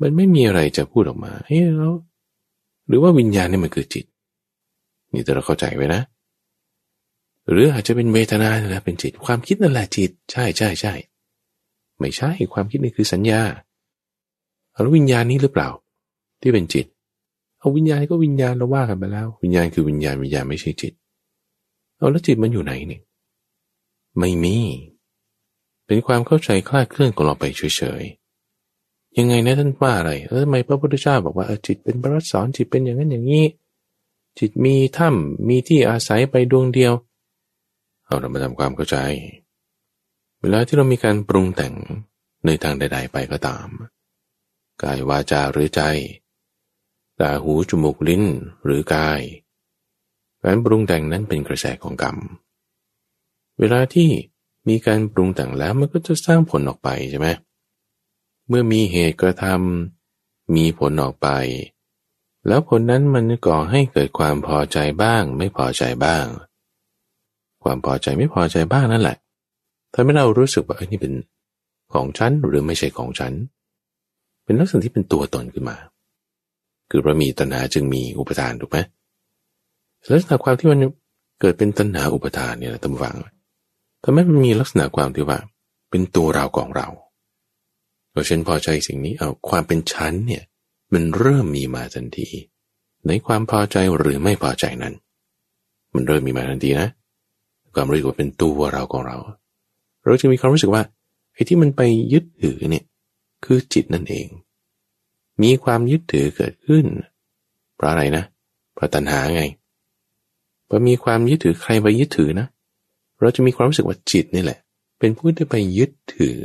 [0.00, 1.94] มันไม่มีอะไรจะพูดออกมา เฮ้ยแล้ว
[2.90, 4.04] หรือว่าวิญญาณนี่มันคือจิต
[5.12, 6.02] นี่แต่เราเข้าใจไว้นะ
[7.50, 10.94] หรืออาจจะเป็นเวทนานี่แหละเป็นจิต ความคิดนั่นแหละจิต ใช่ใช่ใช่
[11.98, 13.42] ไม่ใช่ความคิดนี่คือสัญญา
[14.72, 15.68] แล้ววิญญาณนี้หรือเปล่า
[16.40, 16.86] ที่เป็นจิต
[17.58, 20.92] เอาวิญญาณก็วิญญาณเราว่ากันไปแล้ว วิญญาณคือวิญญาณวิญญาณไม่ใช่จิต
[21.96, 23.00] เอาแล้วจิตมันอยู่ไหนนี่
[24.18, 24.56] ไม่มี
[25.86, 28.02] เป็นความเข้าใจคลาดเคลื่อนของเราไปเฉย
[29.18, 33.44] ยังไงนะท่านว่าอะไรเออทำไมพระพุทธเจ้าบอกว่าจิตเป็นบรัสอนจิตเป็นอย่างนั้นอย่างนี้
[34.38, 36.92] จิตมีถ้ำมีที่อาศัยไปดวงเดียว
[38.04, 38.96] เอาเรามาทำความเข้าใจ
[40.40, 41.74] เวลาที่เรามีการปรุงแต่ง
[42.46, 43.68] ในทางใด ๆ ไปก็ตาม
[44.82, 45.82] กายวาจาหรือใจ
[47.20, 48.24] ตาหูจมูกลิ้น
[48.64, 49.20] หรือกาย
[50.44, 52.16] การปรุงแต่งนั้นเป็นกระแสของกรรม
[53.58, 54.10] เวลาที่
[54.68, 61.28] มีการปรุงแต่งแล้วมันก็จะสร้างผลออกไปใช่ไหมเเมื่อมีเหตุกระทำมีผลออกไป
[62.48, 66.24] แล้วผลนั้นมันก่อให้เกิดความพอใจบ้าง ไม่พอใจบ้าง
[67.62, 69.16] ความพอใจไม่พอใจบ้างนั่นแหละ
[69.92, 71.12] ทำให้เรารู้สึกว่าเอ้ยนี่เป็น
[71.92, 73.32] ของฉันหรือไม่ใช่ของฉัน
[74.44, 75.76] เป็นลักษณะที่เป็นตัวตนขึ้นมา
[76.90, 78.78] คือเรามีตัณหาจึงมีอุปทานถูกไหม
[80.12, 80.80] ลักษณะความที่มัน
[81.40, 83.16] เกิดเป็นตัณหาอุปทานเนี่ยนะตำวัง
[84.02, 85.38] ทำให้มันมีลักษณะความที่ว่า
[85.90, 86.88] เป็นตัวเราของเรา
[88.12, 90.42] เราฉันพอใจสิ่งนี้เอาความเป็นชั้นเนี่ย
[90.92, 92.28] มันเริ่มมีมาทันที
[93.06, 94.94] ในความพอใจหรือไม่พอใจนั้น
[95.94, 96.88] มันเริ่มมีมาทันทีนะ
[97.74, 99.16] ความรู้สึกว่าเป็นตัวเราของเรา
[100.04, 100.82] เราจะมีความรู้สึกว่า
[101.32, 101.82] ไอ้ที่มันไป
[102.12, 102.84] ยึดถือเนี่ย
[103.44, 104.26] คือจิตนั่นเอง
[105.42, 106.84] มีความยึดถือเกิดขึ้น
[107.76, 108.24] เพราะอะไรนะ
[108.74, 109.42] เพราะตัณหาไง
[110.68, 112.46] พอมีความยึดถือใครไปยึดถือนะ
[113.20, 114.58] เราจะมีความรู้สึกว่าจิตนี่แหละ
[114.98, 116.42] เป็นผู้ที่ไปยึดถือ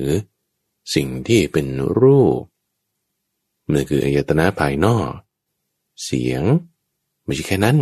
[0.93, 1.67] สิ่งที่เป็น
[2.01, 2.41] รูป
[3.71, 5.11] นั่นคืออายตนะภายนอก
[6.03, 6.43] เสียง
[7.23, 7.77] ไม่ใช่แค่นั้น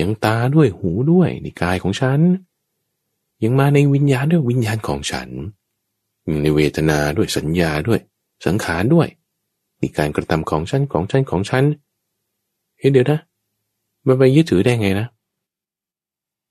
[0.00, 2.20] ยังตาด้วยหูด้วยในกายของฉัน
[3.44, 5.28] ยังมาในวิญญาณด้วยวิญญาณของฉัน
[6.42, 8.00] ในเวทนาด้วยสัญญาด้วย
[8.46, 9.08] สังขารด้วย
[9.80, 11.64] นี่การกระทำของฉันของฉันของฉัน
[12.78, 13.20] เฮ้ยเดี๋ยวนะ
[14.06, 15.06] มันไปยึดถือได้ไงนะ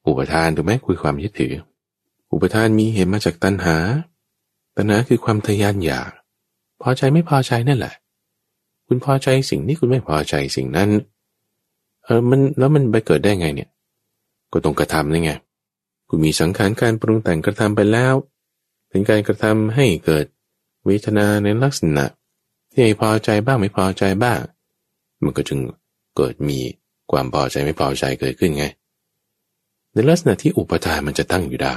[0.07, 1.53] อุปทานถูกไหมคุยความยึดถือ
[2.31, 3.77] อุปทานมีเหตุมาจากตัณหา
[4.75, 6.11] ตัณหาคือความทยานอยาก
[6.81, 7.93] พอใจไม่พอใจนั่นแหละ
[8.87, 10.89] คุณพอใจสิ่งนี้คุณไม่พอใจสิ่งนั้น
[12.03, 13.69] เออมันแล้วมันไปเกิดได้ไงเนี่ย
[14.51, 15.31] ก็ต้องกระทำนี่ไง
[16.09, 18.13] คุณมีสังขารการปรุงแต่งกระทำไปแล้ว
[18.89, 20.25] เป็นการกระทำให้เกิด
[20.85, 22.05] เวทนาในลักษณะ
[22.71, 24.39] ที่พอใจบ้างไม่พอใจบ้าง
[25.23, 25.59] มันก็จึง
[26.17, 26.59] เกิดมี
[27.11, 28.65] ความพอใจไม่พอใจเกิดขึ้นไง
[29.93, 31.75] ในลักษณะที่อุปทานมันจะตั้งอยู่ได้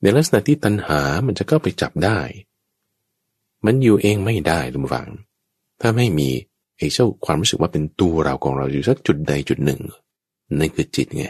[0.00, 2.18] ในลักษณะที่ตัณหามันจะเข้าไปจับได้
[3.64, 5.08] มันอยู่เองไม่ได้ทุกฝัง
[5.80, 6.28] ถ้าไม่มี
[6.76, 9.80] ไอ้เจ้าความรู้สึกว่าเป็นตัวเราของเราอยู่สักจุดใดจุดหนึ่ง
[10.58, 11.26] นั่นคือจิตไง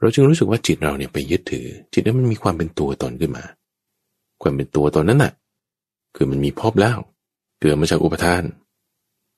[0.00, 3.44] เราจึงรู้สึกว่าจิตเราเนี่ยไปยึดถือ จิตนั้นมันมีความเป็นตัวตนขึ้นมา
[4.42, 5.32] ความเป็นตัวตนนั้นน่ะ
[6.16, 6.98] คือมันมีพบแล้ว
[7.58, 8.42] เกิดมาจากอุปทาน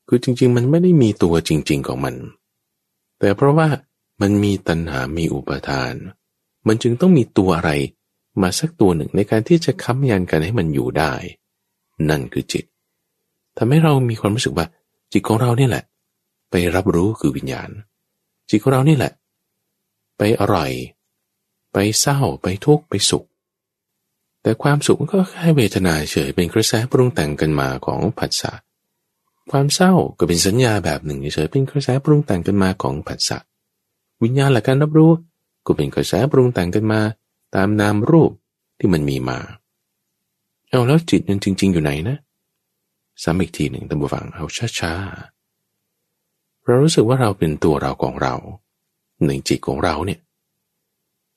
[0.09, 2.15] คือจริง ๆ มันไม่ได้มีตัวจริง ๆของมัน
[3.19, 3.69] แต่เพราะว่า
[4.21, 5.95] มันมีตัณหา มีอุปทาน
[6.67, 7.71] มันจึงต้องมีตัวอะไร
[8.43, 11.13] มาสักตัวหนึ่งในการที่จะค้ำยันกันให้มันอยู่ได้
[12.11, 12.65] นั่นคือจิต
[13.57, 14.67] ทำให้เรามีความรู้สึกว่า
[15.13, 15.85] จิตของเราเนี่ยแหละ
[16.51, 17.71] ไปรับรู้คือวิญญาณ
[18.51, 19.13] จิตของเรานี่แหละ
[20.19, 20.71] ไปอร่อย
[21.73, 23.27] ไปเศร้าไปทุกข์ไปสุข
[24.43, 28.53] แต่ความสุขก็แค่เวทนาเฉยเป็นกระแสปรุงแต่งกันมาของผัสสะ
[29.51, 33.39] ความเศร้าก็เป็นสัญญาแบบหนึ่งเฉยเป็นกระแสปรุงแต่งกันมาของผัสสะ
[34.23, 35.11] วิญญาณและการรับรู้
[35.69, 37.01] ก็เป็นกระแสปรุงแต่งกันมา
[37.55, 38.33] ตามนามรูป
[38.79, 39.39] ที่มันมีมา
[40.69, 42.17] เอาแล้วจิตมันจริง ๆ อยู่ไหนนะ
[43.23, 44.45] ซ้ำอีกทีหนึ่งตั้งบูฟังเอา
[44.79, 48.35] ช้าๆ เรารู้สึกว่าเราเป็นตัวเราของเรา
[49.27, 50.21] ในจิตของเราเนี่ย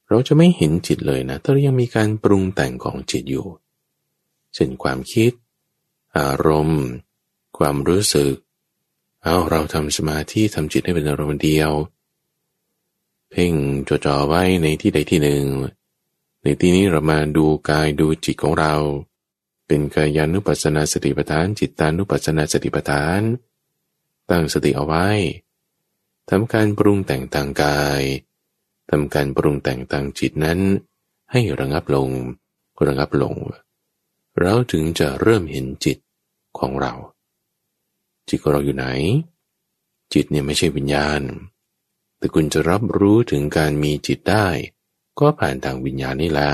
[0.09, 3.45] เราจะไม่เห็นจิตเลยนะ ถ้ายังมีการปรุงแต่งของจิตอยู่
[4.55, 5.31] เช่นความคิด
[6.17, 6.83] อารมณ์
[7.57, 8.33] ความรู้สึก
[9.23, 13.53] เอาเราทำสมาธิทำจิตให้เป็นอารมณ์เดียวเเพ่ง
[13.87, 15.45] จดจ่อไว้ในที่ใดที่หนึ่ง
[16.43, 18.75] ในที่นี้เรามาดูกายดูจิตของเรา
[19.67, 23.21] เป็นกายานุปัสสนาสติปัฏฐาน จิตตานุปัสสนาสติปัฏฐาน
[24.29, 25.07] ตั้งสติเอาไว้
[26.29, 28.01] ทำการปรุงแต่งทางกาย
[28.89, 30.59] ทำการปรุงแต่งทางจิตนั้น
[31.31, 32.09] ให้ระงับลง
[32.85, 33.35] ระงับลง
[34.39, 35.97] เราถึงจะเริ่มเห็นจิต
[36.59, 36.93] ของเรา
[38.29, 38.85] จิตของเราอยู่ไหน
[40.13, 41.21] จิตเนี่ยไม่ใช่วิญญาณ
[42.21, 44.47] แต่คุณจะรับรู้ถึงการมีจิตได้
[45.19, 46.49] ก็ผ่านทางวิญญาณนี่แหละ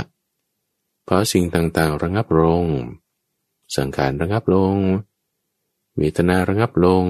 [1.03, 2.63] เพราะสิ่งต่างๆระงับลง
[3.77, 4.75] สังขารระงับลง
[5.97, 7.05] เวทนาระงับลง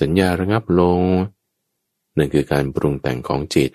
[0.00, 1.02] สัญญาระงับลง
[2.16, 3.70] นั่นคือการปรุงแต่งของจิต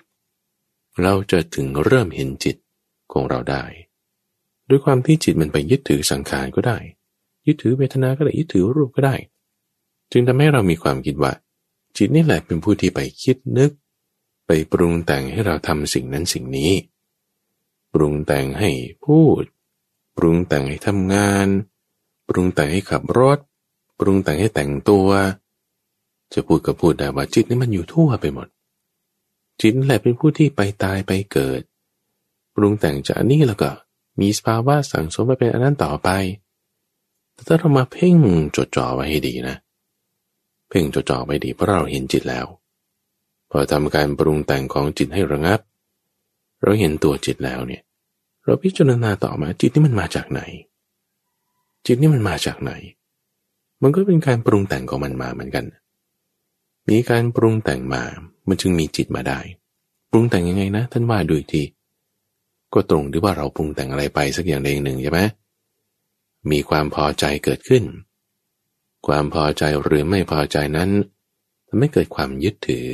[1.02, 2.56] เราจะถึงเริ่มเห็นจิต
[3.12, 3.64] ของเราได้
[4.68, 6.78] ด้วยความที่จิตมันไปยึดถือสังขารก็ได้
[7.46, 9.16] ยึดถือเวทนาก็ได้ยึดถือรูปก็ได้
[10.12, 11.32] จึงทำให้เรามีความคิดว่า
[11.96, 13.70] จิตนี่แหละเป็นผู้ที่ไปคิดนึก
[14.46, 16.72] ไปปรุงแต่งให้เราทำสิ่งนั้นสิ่งนี้
[17.92, 18.70] ปรุงแต่งให้
[19.04, 19.42] พูด
[20.16, 21.48] ปรุงแต่งให้ทำงาน
[22.28, 23.38] ปรุงแต่งให้ขับรถ
[23.98, 25.08] ปรุงแต่งให้แต่งตัว
[26.32, 28.48] จะพูดก็พูดได้ว่าจิตนี่มันอยู่ทั่วไปหมด
[29.60, 31.60] จิตแหละเป็นผู้ที่ไปตายไปเกิด
[32.54, 33.70] ปรุงแต่งจากนี้แล้วก็
[34.20, 36.08] มีสภาวะสังสมไปเป็นอันนั้นต่อไป
[37.32, 38.16] แต่ถ้าเรามาเพ่ง
[38.56, 39.56] จดจ่อไว้ให้ดีนะ
[40.68, 42.46] เพ่งจดจ่อไว้ดีเพราะเราเห็นจิตแล้ว
[43.50, 45.60] พอทำการปรุงแต่งของจิตให้ระงับ
[46.62, 47.82] เราเห็นตัวจิตแล้วเนี่ย
[48.44, 50.40] เราพิจารณาต่อมาจิตนี่มันมาจากไหน
[51.86, 52.72] จิตนี่มันมาจากไหน
[53.82, 55.64] มันก็เป็นการปรุงแต่งของมันมาเหมือนกัน
[56.88, 58.02] มีการปรุงแต่งมา
[58.48, 59.38] มันจึงมีจิตมาได้
[60.10, 61.62] ปรุงแต่งยังไงนะ ท่านว่าดูที
[62.72, 65.20] ก็ตรงที่ว่าเราปรุงแต่งอะไรไปสักอย่างใดอย่างหนึ่งใช่ไหม
[66.50, 67.82] มีความพอใจเกิดขึ้น
[69.06, 70.90] ความพอใจหรือไม่พอใจนั้น
[71.68, 72.86] ทำให้เกิดความยึดถือ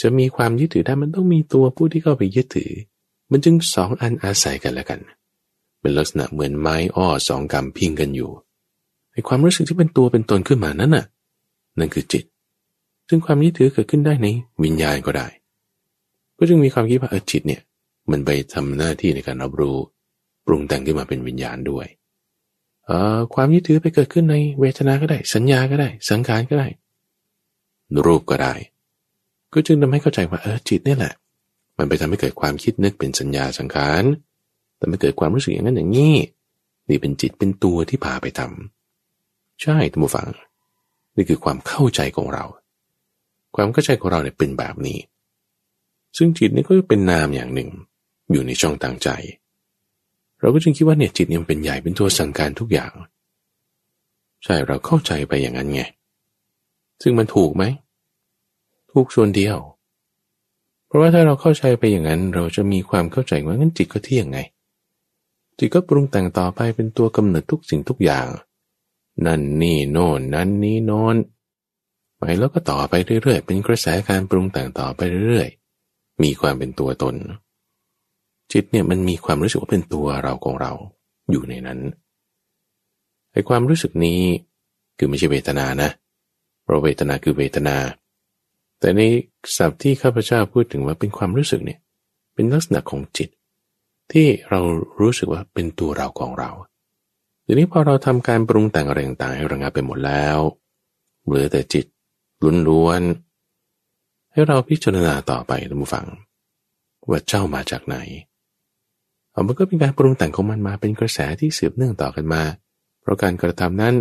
[0.00, 2.72] จะมีความยึดถือได้มันต้องมีตัวผู้ที่เข้าไปยึดถือ
[3.30, 5.00] มันจึงสองอันอาศัยกันแล้วกัน
[5.80, 8.30] เป็นลักษณะเหมือนไม้อ้อสองกำพิงกันอยู่
[9.12, 11.04] ไอความรู้สึกที่เป็นตัวเป็นตนขึ้นมานั้นน่ะ
[11.78, 12.24] นั่นคือจิต
[13.08, 14.26] ซึ่งความยึดถือเกิดขึ้นได้ใน
[14.64, 15.26] วิญญาณก็ได้
[16.38, 17.62] ก็จึงมีความคิดว่าเออจิตเนี่ย
[18.10, 19.76] มันไปทำหน้าที่ในการรับรู้
[20.46, 21.86] ปรุงแต่งขึ้นมาเป็นวิญญาณด้วย
[23.34, 26.68] ความยึดถือไปเกิดขึ้นในเวทนาก็ได้ สัญญาก็ได้ สังขารก็ได้
[28.06, 28.54] รูปก็ได้
[29.52, 31.14] ก็จึงทำให้เข้าใจว่าเออจิตนี่แหละ
[31.78, 34.02] มันไปทำให้เกิดความคิดนึกเป็นสัญญาสังขาร
[34.76, 36.16] แต่ไม่เกิดความรู้สึกอย่างนั้นอย่างนี้
[36.88, 40.28] นี่เป็นจิตเป็นตัวที่พาไปทำใช่ท่านผู้ฟัง
[41.16, 42.44] นี่คือความเข้าใจของเรา
[43.56, 44.98] ความเข้าใจของเราเนี่ยเป็นแบบนี้
[46.16, 47.70] ซึ่งจิตนี่ก็เป็นนามอย่างหนึ่ง
[48.32, 49.08] อยู่ในช่องต่างใจ
[50.40, 52.92] เราก็จึงคิดว่าเนี่ยจิตเนี่ยเป็นใหญ่เป็นตัวสั่งการทุกอย่าง
[54.44, 55.82] ใช่เราเข้าใจไปอย่างนั้นไง
[57.02, 57.64] ซึ่งมันถูกไหม
[58.92, 59.56] ถูกส่วนเดียว
[60.86, 64.38] เพราะว่าถ้าเราเข้าใจไปอย่างนั้น เราจะมีความเข้าใจว่างั้นจิตก็เที่ยงไง
[65.58, 68.26] จิตก็ปรุงแต่งต่อไปเป็นตัวกำเนิดทุกสิ่งทุกอย่าง
[69.26, 71.16] นั่นนี่โน่นนั่นนี่โน่น
[72.18, 77.14] ไปแล้วก็ต่อไปเรื่อยๆ เป็นกระแสการปรุงแต่งต่อไปเรื่อยๆ มีความเป็นตัวตน
[78.52, 80.72] จิตเนี่ยมันมีความรู้สึกว่าเป็นตัวเราของเรา
[81.30, 81.80] อยู่ในนั้น
[83.32, 84.20] ไอ้ความรู้สึกนี้
[84.98, 85.90] คือไม่ใช่เวทนานะ
[86.64, 87.76] เพราะเวทนาคือเวทนา
[88.80, 89.00] แต่ใน
[89.56, 91.80] ศัพท์ที่ข้าพเจ้าพูดถึงว่าเป็นความรู้สึกเนี่ย
[92.34, 93.28] เป็นลักษณะของจิต
[94.12, 94.60] ที่เรา
[95.00, 96.50] รู้สึกว่าเป็นตัวเราของเรา
[97.46, 100.38] ทีนี้พอเราทำการปรุงแต่งอะไรต่างๆให้ระงับไปหมดแล้ว
[101.24, 101.86] เหลือแต่จิต
[102.68, 106.06] ล้วนๆให้เราพิจารณาต่อไปท่านผู้ฟัง
[107.08, 107.96] ว่าเจ้ามาจากไหน
[109.36, 112.42] เอามันก็เป็นการปรุงแต่งของมันมาเป็นกระแสที่สืบเนื่องต่อกันมา
[113.00, 113.94] เพราะการกระทำนั้น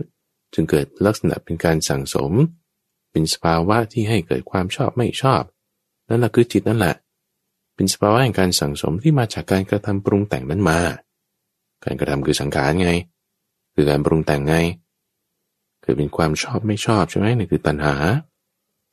[0.53, 2.31] จึงเกิดลักษณะเป็นการสั่งสม
[3.11, 5.41] เป็นสภาวะที่ให้เกิดความชอบไม่ชอบ
[6.09, 6.95] นั่นแหละคือจิตนั่นแหละ
[7.75, 10.79] เป็นสภาวะแห่งการสั่งสมที่มาจากการกระทำปรุงแต่งนั้นมา
[11.85, 12.91] การกระทำคือสังขารไง
[13.73, 14.55] คือการปรุงแต่งไง
[15.83, 17.95] คือเป็นความชอบไม่ชอบใช่ไหมนี่คือตัณหา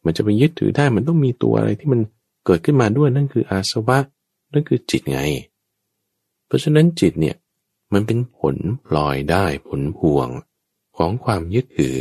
[0.05, 2.01] มันจะไปยึดถือได้มันต้องมีตัวอะไรที่มัน
[2.47, 3.99] เกิดขึ้นมาด้วยนั่นคืออาสวะ
[4.53, 5.21] นั่นคือจิตไง
[6.53, 7.37] ราะฉะนั้นจิตเนี่ย
[7.93, 10.29] มันเป็นผลปลอยได้ผลพวง
[10.97, 11.97] ของความยึดถือ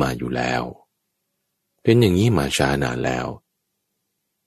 [0.00, 0.62] มาอยู่แล้ว
[1.82, 3.26] เป็นอย่างนี้มาช้านานแล้ว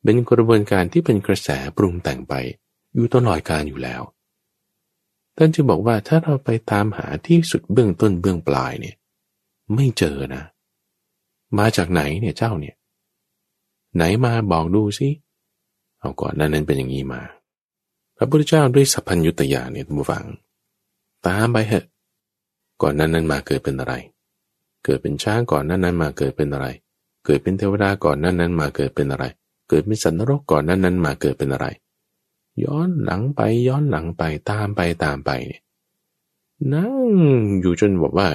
[0.03, 2.33] เป็นกระบวนการที่เป็นกระแสปรุงแต่งไป
[2.93, 4.01] อยู่ตลอดการอยู่แล้ว
[5.37, 8.95] ท่านจึงบอกว่าถ้าเราไปตามหาที่สุดเบื้องต้นเบื้องปลายเนี่ย
[9.75, 10.43] ไม่เจอนะ
[11.57, 12.75] มาจากไหนเนี่ยเจ้าเนี่ย
[13.95, 15.09] ไหนมาบอกดูสิ
[15.99, 17.21] เอาก่อนนั้นเป็นอย่างนี้มา
[18.23, 20.25] ระพุทธเจ้าด้วยสัพพัญญุตยาเนี่ยท่านผู้ฟัง
[21.27, 21.85] ตามไปเหอะ
[22.81, 23.93] ก่อนนั้นนั้นมาเกิดเป็นอะไร
[24.85, 26.67] เกิดเป็นช้างก่อนนั้นนั้นมาเกิดเป็นอะไร
[27.25, 29.25] เกิดเป็นเทวดาก่อนนั้นนั้นมาเกิดเป็นอะไร
[29.69, 31.67] เกิดเป็นสัตว์นรกก่อนนั้นนั้นมาเกิดเป็นอะไร
[32.63, 35.61] ย้อนหลังไปย้อนหลังไปตามไปตามไปเนี่ย
[36.73, 37.09] นั่ง
[37.61, 38.27] อยู่จนบอกว่า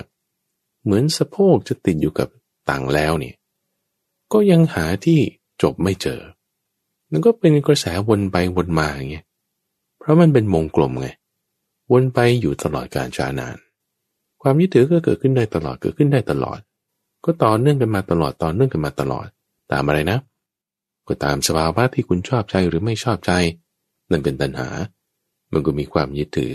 [0.85, 2.29] เหมือนสะโพกจะติดอยู่กับ
[2.71, 3.35] ต่างแล้วเนี่ย
[4.33, 5.21] ก็ยังหาที่
[5.63, 6.21] จบไม่เจอ
[7.11, 9.27] นั่นก็เป็นกระแสวนไปวนมาอย่างเงี้ย
[10.09, 11.09] ราะมันเป็นวงกลมไง
[11.93, 13.57] วนไปอยู่ตลอดการชานาน
[14.43, 16.59] ความยึดถือก็เกิดขึ้นได้ตลอดเกิดขึ้นได้ตลอด
[17.25, 19.27] ก็ต่อเนื่องกันมาตลอดต่อเนื่องกันมาตลอด
[19.73, 20.19] ตามอะไรนะ
[21.09, 23.33] ก็ตามสภาวะที่คุณชอบใจหรือไม่ชอบใจ
[24.11, 24.69] นั่นเป็นตัณหา
[25.53, 26.55] มันก็มีความยึดถือ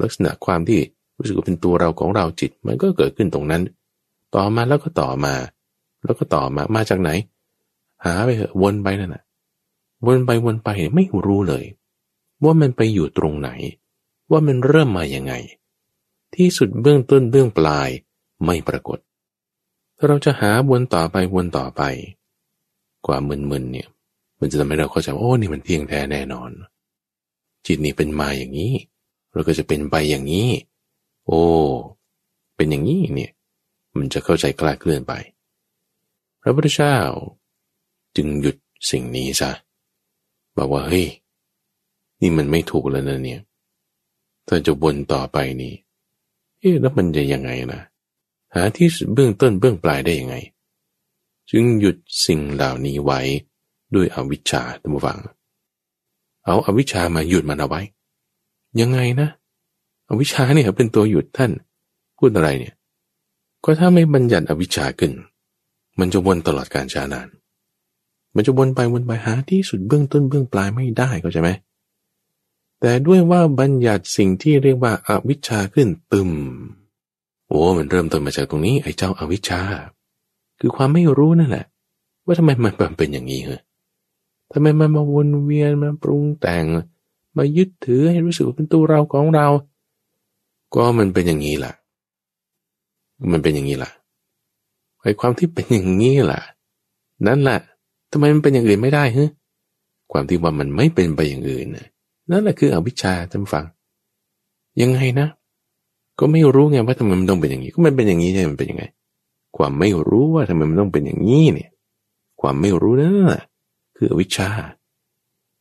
[0.00, 0.80] ลักษณะความที่
[1.18, 3.62] รู้สึกว่าเป็นตัวเราของเราจิต มันก็เกิดขึ้นตรงนั้น
[4.34, 5.34] ต่อมาแล้วก็ต่อมา
[6.04, 7.10] แล้วก็ต่อมามาจากไหน
[8.04, 9.24] หาไปเถอะวนไปนั่นแหะ
[10.06, 11.64] วนไปวนไปไม่รู้เลย
[12.44, 13.50] ว่ามันไปอยู่ตรงไหน
[14.30, 15.32] ว่ามันเริ่มมาอย่างไง
[16.34, 17.88] ที่สุดเบื้องต้นเบื้องปลาย
[18.44, 18.98] ไม่ปรากฏ
[20.06, 21.82] เราจะหาวนต่อไปวนต่อไป
[23.06, 23.88] ความึนๆเนี่ย
[24.40, 26.50] มันจะทำให้เราเข้าใจว่าโอ้นี่มันเที่ยงแท้แน่นอน
[27.66, 28.72] จิตนี่เป็นมาอย่างนี้
[29.32, 30.48] เราก็จะเป็นไปอย่างนี้
[31.26, 31.42] โอ้
[32.56, 33.32] เป็นอย่างนี้เนี่ย
[33.98, 35.12] มันจะเข้าใจกล้าเคลื่อนไป
[36.42, 36.96] พระพุทธเจ้า
[38.16, 38.56] จึงหยุด
[38.90, 39.50] สิ่งนี้ซะ
[40.56, 41.06] บอกว่าเฮ้ย
[42.20, 43.40] นี่มันไม่ถูกแล้วนะเนี่ย
[44.48, 45.74] ถ้าจะวนต่อไปนี่
[46.58, 47.80] เอ๊ะแล้วมันจะยังไงนะ
[48.54, 50.36] หาที่เบื้องต้นเบื้องปลายได้ยังไง
[51.50, 51.96] จึงหยุด
[52.26, 53.20] สิ่งเหล่านี้ไว้
[53.94, 55.18] ด้วยอวิชชาท่านผู้ฟัง
[56.44, 57.80] เอาอาวิชชามาหยุดมันเอาไว้
[58.80, 59.28] ยังไงนะ
[60.08, 61.50] อวิชชาเนี่ยเป็นตัวหยุดท่าน
[62.18, 62.74] พูดอะไรเนี่ย
[63.64, 65.12] ก็ถ้าไม่บัญญัติอวิชชาขึ้น
[65.98, 67.28] มันจะวนตลอดการชานาน
[68.34, 71.48] มันจะวนไปวนไปหาที่สุดเบื้องต้นเบื้องปลายไม่ได้ก็ใช่ไหม
[72.80, 76.30] แต่ด้วยว่าบัญญัติสิ่งที่เรียกว่าอาวิชชาขึ้นตึม
[77.48, 79.60] โอ้มันเริ่มต้นมาจากตรงนี้ไอ้เจ้าอาวิชชา
[80.60, 81.66] คือความไม่รู้นั่นแหละ
[82.24, 83.60] ว่าทำไมมันเป็นอย่างนี้เหรอ
[84.52, 86.64] ทำไมมันมาวนเวียนมาปรุงแต่ง
[87.36, 89.46] มายึดถือให้รู้สึกว่าเป็นตัวเราของเรา
[90.74, 91.74] ก็มันเป็นอย่างนี้แหละ
[93.32, 93.92] มันเป็นอย่างนี้แหละ
[95.02, 96.42] ไอ้ความที่เป็นอย่างนี้แหละ
[97.26, 97.60] นั่นแหละ
[98.12, 99.30] ทำไมมันเป็นอย่างอื่นไม่ได้ฮะ
[100.12, 101.84] ความที่ว่ามันไม่เป็นไปอย่างอื่นนั่
[102.30, 103.64] นั่นแหละคืออวิชชาท่านฟัง
[104.82, 105.28] ยังไงนะ
[106.18, 108.84] ก็ไม่รู้ไงว่าทำไมมันต้องเป็นอย่างนี้ ก็มันเป็นอย่างนี้ใช่มันเป็นยังไง
[109.56, 111.70] ความไม่รู้ว่าทำไมมันต้องเป็นอย่างนี้เนี่ย
[112.40, 113.44] ความไม่รู้นั่นแหละ
[113.96, 114.48] คืออวิชชา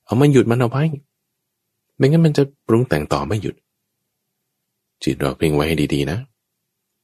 [0.06, 0.84] เอามันหยุดมันเอาไว้
[1.98, 3.56] ไม่งั้นมันจะปรุงแต่งต่อไม่หยุด
[5.04, 6.20] จิตเราเพ่งไว้ให้ดีๆนะ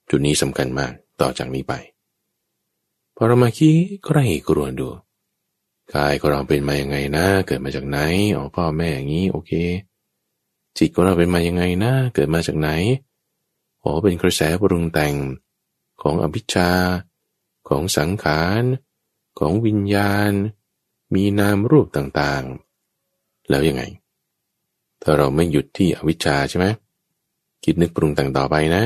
[0.10, 0.92] จุดนี้สำคัญมาก
[1.22, 1.74] ต่อจากนี้ไป
[3.16, 3.74] พอเรามาคิด
[4.06, 4.88] ใครกรวนดู
[5.92, 8.00] กายของเราเป็นมาอยังไงนะ เกิดมาจากไหน
[8.36, 9.52] อ๋อพ่อแม่อย่างนี้โอเค
[10.78, 12.70] จิตของเราเป็นมาอยังไงนะ เกิดมาจากไหน
[13.84, 15.16] อ๋อเป็นกระแสปรุงแต่ง
[16.02, 16.72] ของอภิชา
[17.70, 18.64] ของสังขาร
[19.40, 20.32] ของวิญญาณ
[21.14, 23.84] มีนามรูปต่างๆ แล้วยังไง
[25.02, 26.66] ถ้าเราไม่หยุดที่อวิชชาใช่ไหม
[27.64, 28.84] คิดนึกปรุงแต่งต่อไปนะ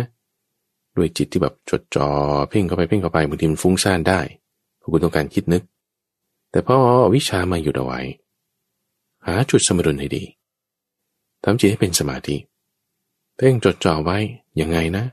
[0.96, 2.10] ด้วยจิตที่แบบจดจอ่อ
[2.50, 4.20] เพ่งเข้าไปเพ่งเข้าไปบางทีมันฟุ้งซ่านได้
[4.78, 5.64] เพราะคุณต้องการคิดนึก
[6.52, 6.78] แต่พอ
[7.16, 8.00] วิชามาหยุดเอาไว้
[9.26, 10.24] หาจุดสมดุลให้ดี
[11.44, 12.36] ทำจิตให้เป็นสมาธิ
[13.36, 14.18] เพ่งจดจ่อไว้
[14.62, 15.04] ยังไงนะ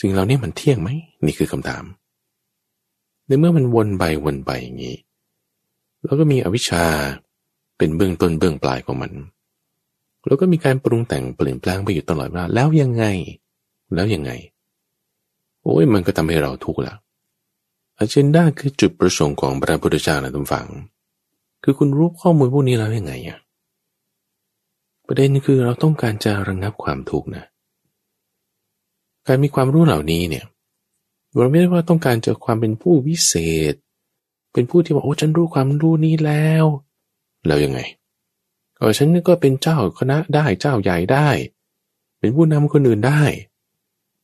[0.00, 0.88] สิ่งเหล่านี้มันเที่ยงไหม
[1.24, 1.84] นี่คือคำถาม
[3.26, 4.96] ในเมื่อมันวนไปวนไปอย่างนี้
[6.04, 6.84] แล้วก็มีอวิชชา
[7.78, 9.12] เป็นเบื้องต้นเบื้องปลายของมัน
[10.26, 13.04] แล้วก็มีการปรุงแต่งเปลี่ยนแปลงไปอยู่ตลอดเวลาแล้วยังไง
[13.94, 14.30] แล้วยังไง
[15.62, 16.94] โอ้ยมันก็ทำให้เราทุกข์ละ
[17.98, 20.68] อเจนดาคือจุดประสงค์ของพระพุทธเจ้านะทุกฝัง
[21.62, 23.38] คือคุณรู้ข้อมูลพวกนี้แล้วยังไงอะ
[25.06, 27.44] ประเด็นคือเราต้องการจะระงงับความทุกข์นะ
[29.26, 30.44] การมีความรู้เหล่านี้เนี่ย
[31.36, 33.34] เราไม่ได้ว่าต้องการจะความเป็นผู้วิเศ
[33.72, 33.74] ษ
[34.52, 36.64] เป็นผู้ที่บอกโอ้ฉันรู้ความรู้นี้แล้ว
[37.46, 37.80] แล้วยังไง
[38.78, 41.28] เออฉันก็เป็นเจ้าคณะได้เจ้าใหญ่ได้
[42.18, 43.22] เป็นผู้นำคนอื่นได้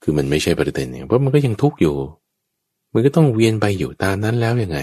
[0.02, 1.96] คือมันไม่ใช่ประเด็นเนี่ยเพราะมันก็ยังทุกข์อยู่
[2.94, 4.80] มันก็ต้องเวียนไปอยู่ตามนั้นแล้วยังไง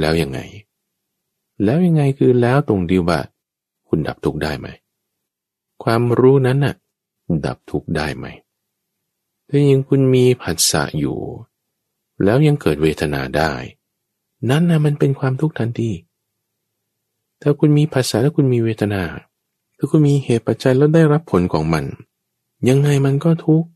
[0.00, 0.40] แล้วยังไง
[1.64, 3.20] แล้วยังไงคือแล้วตรงเดียว่า
[3.88, 4.68] คุณดับทุกได้ไหม
[5.82, 6.74] ความรู้นั้นน่ะ
[7.46, 8.26] ดับทุกได้ไหม
[9.48, 11.18] ถ้ายังคุณมีผัสสะอยู่
[12.24, 13.52] แล้วยังเกิดเวทนาได้
[14.50, 15.90] นั่นนะมันเป็นความทุกข์ทันที
[17.42, 19.02] ถ้าคุณมีผัสสะแล้วคุณมีเวทนา
[19.76, 21.84] ถ้าคุณมีเหตุปัจจัยแล้วได้รับผลของมัน
[22.68, 23.68] ยังไงมันก็ทุกข์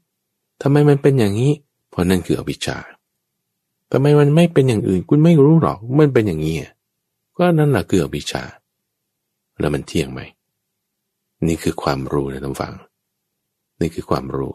[0.62, 1.52] ทำไมมันเป็นอย่างนี้
[1.90, 2.78] เพราะนั่นคืออวิชชา
[3.92, 6.56] ทำไมมันไม่เป็นอย่างอื่น คุณไม่รู้หรอก มันเป็นอย่างนี้
[7.38, 8.42] ก็นั่นแหละคืออวิชชา
[9.60, 10.20] แล้วมันเที่ยงไหม
[11.46, 12.74] นี่คือความรู้นะท่านฟัง
[13.80, 14.52] นี่คือความรู้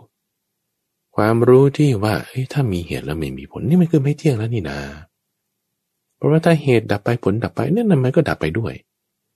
[1.15, 4.79] ความรู้ที่ว่าเฮ้ยถ้ามีเหตุแล้วไม่มีผล นี่มันคือไม่เที่ยงแล้วนี่นา
[6.15, 8.73] เพราะว่าถ้าเหตุดับไปผลดับไปนั่นมันก็ดับไปด้วย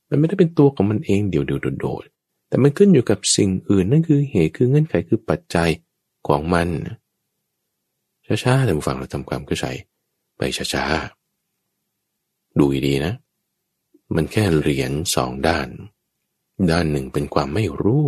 [0.10, 5.70] มันไม่ได้เป็นตัวของมันเองเดี่ยวๆโดดๆแต่มันขึ้นอยู่กับสิ่งอื่นนั่นคือเหตุคือเงื่อนไขคือปัจจัย
[6.28, 6.68] ของมัน
[8.44, 9.66] ช้าๆแต่ฟังเราทำความเข้าใจ
[10.40, 13.14] ไปช้าๆ ดูดีนะ
[14.16, 15.68] มันแค่เหรียญสองด้าน
[16.72, 18.06] ด้านหนึ่งเป็นความไม่รู้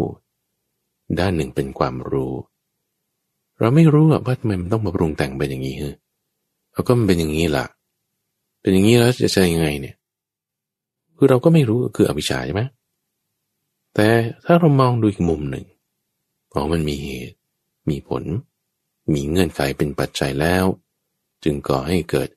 [1.19, 2.33] ด้านหนึ่งเป็นความรู้
[3.59, 5.91] เราไม่รู้ว่าทำไมมันต้องมาปรุงแต่งเป็นอย่างนี้เฮ้
[6.73, 7.65] เราก็มันเป็นอย่างนี้ล่ะ
[8.61, 9.95] เป็นอย่างนี้แล้วจะใช่ยังไงเนี่ย
[11.17, 12.61] คือเราก็ไม่รู้คืออวิชชาใช่ไหม
[13.95, 14.07] แต่
[14.45, 15.65] ถ้าเรามองดูอีกมุมหนึ่ง
[16.53, 17.35] อ๋อมันมีเหตุ
[17.89, 18.23] มีผล
[19.13, 20.65] มีเงื่อนไขเป็นปัจจัยแล้ว
[21.43, 22.29] จึงก่อให้เกิด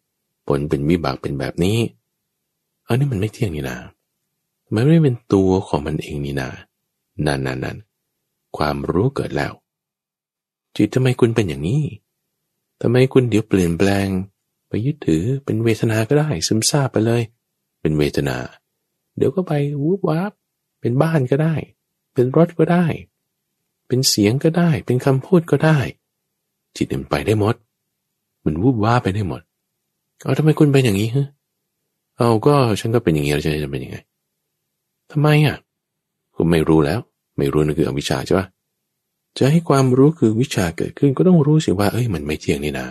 [0.46, 1.78] ผลเป็นวิบากเป็นแบบนี้
[2.86, 3.78] อันนี้มันไม่เที่ยงนี่นา
[4.74, 6.48] มันไม่เป็นตัวของมันเองนี่นา
[7.26, 7.78] นั่นนั่นนั่น
[8.56, 9.52] ความรู้เกิดแล้ว
[10.76, 11.84] จิตทำไมคุณเป็นอย่างนี้
[12.80, 14.08] ทำไมคุณเดี๋ยวเปลี่ยนแปลง
[14.68, 17.22] ไปยึดถือเป็นเวทนาก็ได้ ซึมซาบไปเลย
[17.80, 18.36] เป็นเวทนา
[19.16, 19.52] เดี๋ยวก็ไป
[19.82, 20.32] วูบวับ
[20.80, 21.54] เป็นบ้านก็ได้
[22.14, 22.86] เป็นรถก็ได้
[23.86, 25.78] เป็นเสียงก็ได้ เป็นคำพูดก็ได้
[26.76, 27.54] จิตมันไปได้หมด
[28.44, 29.42] มันวูบว่าไปได้หมด
[30.22, 31.26] เอาทำไมคุณเป็นอย่างนี้ฮะ
[32.18, 33.96] เอาก็ฉันก็เป็นอย่างนี้แล้วฉันจะเป็นยังไง
[35.10, 35.56] ทำไมอะ
[36.36, 37.00] คุณไม่รู้แล้ว
[37.38, 38.46] ไม่รู้นั่นคืออวิชชาใช่ปะ
[39.38, 42.86] จะให้ความรู้คือวิชาเกิดขึ้นก็ต้องรู้สิว่า เอ้ยมันไม่เที่ยงนี่นา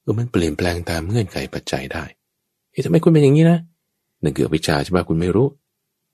[0.00, 2.04] เออมันเปลี่ยนแปลงตามเงื่อนไขปัจจัยได้
[2.70, 3.58] เฮ้ยทำไมคุณเป็นอย่างนี้นะ
[4.22, 5.48] นั่นคือวิชาใช่ปะคุณไม่รู้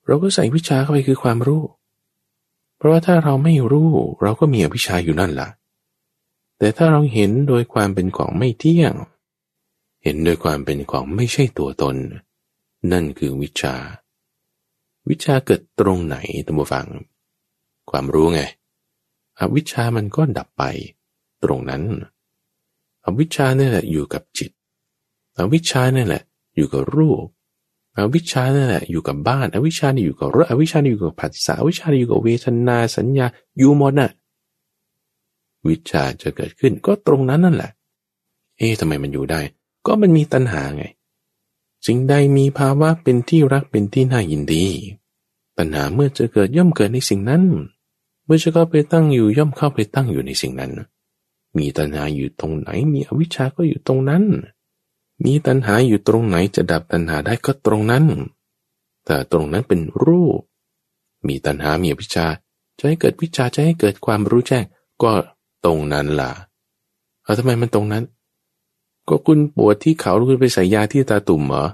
[0.07, 1.63] เราก็ใส่วิชาเข้าไปคือความรู้
[2.79, 3.89] เพราะว่าถ้าเราไม่รู้
[4.23, 5.49] เราก็มีอวิชชาอยู่นั่นแหละ
[6.59, 8.95] แต่ถ้าเราเห็นโดยความเป็นของไม่เที่ยง
[10.03, 11.97] เห็นโดยความเป็นของไม่ใช่ตัวตน
[12.93, 13.75] นั่นคือวิชา
[15.09, 16.87] วิชาเกิดตรงไหนตัมบูฟัง
[17.91, 18.41] ความรู้ไง
[19.39, 20.63] อวิชามันก็ดับไป
[21.45, 21.83] ตรงนั้น
[23.05, 24.51] อวิชานี่แหละอยู่กับจิต
[25.39, 26.23] อวิชานี่แหละ
[26.57, 27.25] อยู่กับรูป
[27.99, 33.27] อวิชานี่แหละอยู่กับบ้าน อวิชานี่อยู่กับรถ อวิชานี่อยู่กับผัสสะ อวิชานี่อยู่กับเวทนาสัญญา
[33.59, 34.11] อยู่หมดน่ะ
[35.71, 37.71] วิชาจะเกิดขึ้นก็ตรงนั้นนั่นแหละ
[38.59, 39.41] เอ๊ะทำไมมันอยู่ได้
[39.87, 40.85] ก็มันมีตัณหาไง
[41.87, 44.67] สิ่งใดมีภาวะเป็นที่รักเป็นที่น่ายินดี
[45.59, 47.43] ตัณหาเมื่อจะเกิดย่อมเกิดในสิ่งนั้น
[48.25, 50.73] เมื่อจะเข้าไปตั้งอยู่ย่อมเข้าไปตั้งอยู่ในสิ่งนั้น
[51.57, 54.25] มีตัณหาอยู่ตรงไหน มีอวิชชาก็อยู่ตรงนั้น
[55.25, 58.05] มีตัณหาอยู่ตรงไหนจะดับตัณหาได้ก็ตรงนั้น
[59.05, 60.41] แต่ตรงนั้นเป็นรูป
[61.27, 62.27] มีตัณหามีอวิชชา
[62.79, 64.65] จะให้เกิดวิชาจะให้เกิดความรู้แจ้ง
[65.03, 65.13] ก็
[65.67, 66.33] ตรงนั้นล่ะ
[67.23, 68.05] เอาทำไมมันตรงนั้น
[69.09, 71.65] ก็คุณปวดที่เขาคุณไปใส่ยาที่ตาตุ่มเหรอ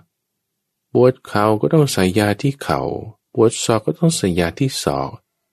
[0.93, 2.80] ปวดเข่าก็ต้องใส่ยาที่เขา่า
[3.34, 5.11] ปวดศอกก็ต้องใส่ยาที่ศอก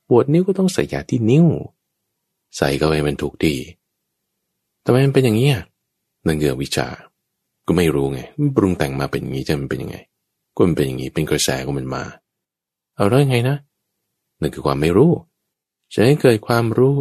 [0.10, 1.48] ปวดนิ้วก็ต้องใส่ยาที่นิ้ว
[2.58, 3.56] ใส่ก็ให้มันถูกดี
[4.84, 5.52] ทำไมมันเป็นอย่างนี้
[6.26, 6.88] นั่นเกิดวิชา
[7.68, 8.20] ก็ไม่รู้ไง
[8.56, 9.98] ปรุงแต่งมาเป็นอย่างนี้จะมันเป็นยังไง
[10.56, 12.04] ก็มันเป็นอย่างนี้ เป็นกระแสของมันมา
[12.96, 13.58] เอาแล้วยังไงนะ
[14.42, 15.12] นั่นคือความไม่รู้
[15.94, 16.96] จะให้เกิดความรู้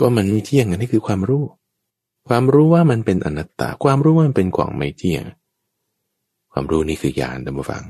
[0.00, 1.44] ก็มันไม่เที่ยงนี่คือความรู้
[2.28, 5.24] ความรู้ว่ามันเป็นอนัตตา ความรู้ว่ามันเป็นของไม่เที่ยง
[6.52, 7.84] ความรู้นี่คือญาณดัมฟัง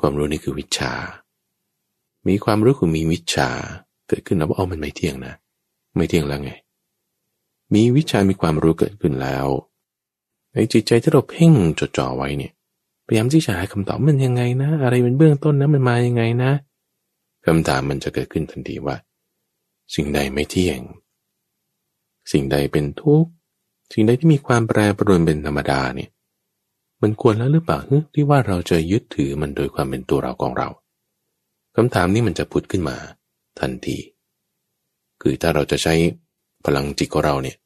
[0.00, 0.92] ความรู้นี่คือวิชา
[2.28, 3.50] มีความรู้คือมีวิชา
[4.08, 5.34] เกิดขึ้นแล้วว่าเอามันไม่เที่ยงนะ
[5.96, 6.52] ไม่เที่ยงแล้วไง
[7.74, 9.46] มีวิชามีความรู้เกิดขึ้นแล้ว
[10.52, 12.52] ในจิตใจที่เราเพ่งจดจ่อไว้เนี่ย
[13.06, 16.50] พยายามที่จะหาคำตอบมันยังไงนะ อะไรเป็นเบื้องต้นนะมันมายังไงนะ
[17.46, 18.96] คำถามมันจะเกิดขึ้นทันทีว่า
[19.94, 20.80] สิ่งใดไม่เที่ยง
[22.32, 23.30] สิ่งใดเป็นทุกข์
[23.92, 26.10] สิ่งใดที่มีความแปรปรวนเป็นธรรมดาเนี่ย
[27.02, 27.78] มันควรแล้วหรือเปล่า
[28.14, 30.68] ที่ว่าเราจะยึดถือมันโดยความเป็นตัวเราของเรา
[31.76, 32.96] คำถามนี้มันจะพุดขึ้นมา
[33.60, 33.98] ทันที
[35.22, 35.94] คือถ้าเราจะใช้
[36.64, 37.56] พลังจิตของเราเนี่ย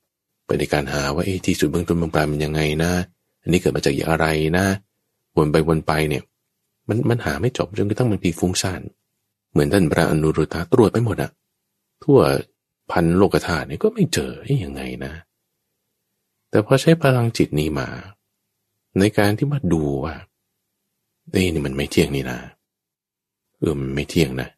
[0.46, 2.92] ไปในการหาว่าเอ๊ที่สุดเบื้องต้นเบื้องปลายมันยังไงนะ
[3.42, 4.26] อันนี้เกิดมาจากอย่างไร
[4.58, 4.66] นะ
[5.36, 6.22] วนไปวนไปเนี่ย
[6.88, 8.80] มันมันหาไม่จบจนกระทั่งบางทีฟุ้งซ่าน
[9.50, 11.30] เหมือนท่านพระอนุรุตะตรวจไปหมดอะ
[12.04, 12.20] ทั่ว
[12.90, 14.32] พันโลกธาตุเนี่ยก็ไม่เจอ
[14.64, 15.12] ยังไงนะ
[16.50, 17.88] แต่พอใช้พลังจิตนี้มา
[18.98, 20.14] ในการที่มาดูว่า
[21.30, 22.38] เอ้นี่มันไม่เที่ยงนี่นะ
[23.58, 24.48] เออมันไม่เที่ยงนะ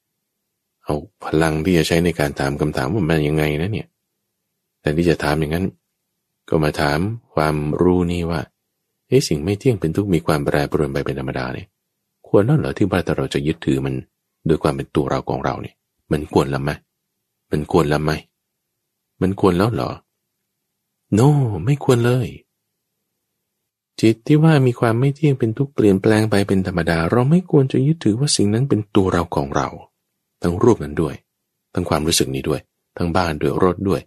[0.85, 3.89] เอาพลังที่จะใช้ในการถามคำถามว่ามันยังไงนะเนี่ย
[4.81, 5.67] แต่ที่จะถามอย่างนั้น
[6.49, 6.99] ก็มาถาม
[7.35, 8.41] ความรู้นี่ว่า
[9.09, 11.69] เอ้สิ่งไม่เที่ยงเป็นทุกมีความแปรปรวนไปเป็นธรรมดาเนี่ย
[12.27, 13.95] ควรแล้วเหรอที่ว่าแต่เราจะยึดถือมัน
[14.47, 15.75] โดยความเป็นตัวเราของเราเนี่ย
[16.13, 16.71] มันควรแล้วไหม
[17.53, 18.13] มันควรแล้วไหม
[19.23, 19.91] มันควรแล้วเหรอ
[21.19, 21.29] no
[21.65, 22.29] ไม่ควรเลย
[24.01, 29.69] จิตที่ว่ามีความไม่เที่ยงเป็นทุกเปลี่ยนแปลงไปเป็นธรรมดา เราไม่ควรจะยึดถือว่าสิ่งนั้นเป็นตัวเราของเรา
[30.43, 31.15] ทั้งรูปนั้นด้วย
[31.75, 32.61] ทั้งความรู้สึกนี้ด้วย
[32.97, 34.01] ทั้งบ้านด้วยรถด้วย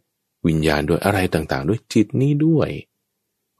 [0.47, 2.69] วิญญาณด้วยอะไรต่างๆ ด้วยจิตนี้ด้วย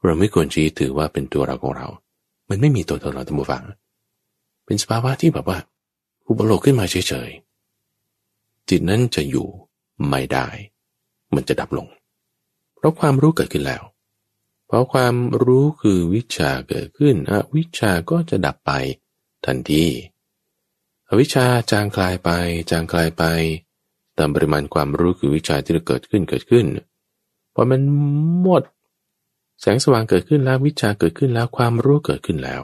[0.02, 1.88] เราไม่ควรจะยึดถือว่าเป็นตัวเราของเรา
[2.48, 3.64] มันไม่มีตัวตนเราตั้งฟัง
[4.64, 5.58] เป็นสภาวะที่แบบว่า
[6.28, 9.48] อุปโลกขึ้นมาเฉยๆจิตนั้นจะอยู่
[10.08, 10.48] ไม่ได้
[11.34, 11.86] มันจะดับลง
[12.76, 13.82] เพราะความรู้เกิดขึ้นแล้ว
[14.66, 18.72] เพราะความรู้คือวิชาเกิดขึ้นอวิชาก็จะดับไป
[19.46, 19.84] ทันที
[21.08, 22.30] อวิชชาจางคลายไป
[22.70, 23.24] จางคลายไป
[24.18, 26.66] ตามปริมาณความรู้คือวิชาที่เกิดขึ้นเกิดขึ้น
[27.54, 27.80] พอมัน
[28.42, 28.62] หมด
[29.60, 32.62] แสงสว่างเกิดขึ้นแล้ววิชาเกิดขึ้นแล้วความรู้เกิดขึ้นแล้ว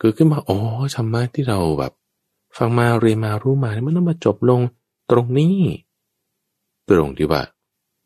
[0.00, 0.58] เกิดขึ้นมาอ๋อ
[0.94, 1.92] ธรรมะที่เราแบบ
[2.56, 4.60] ฟังมาเรียนมารู้มามันต้องมาจบลง
[5.10, 5.56] ตรงนี้
[6.92, 7.42] ตรงที่ว่า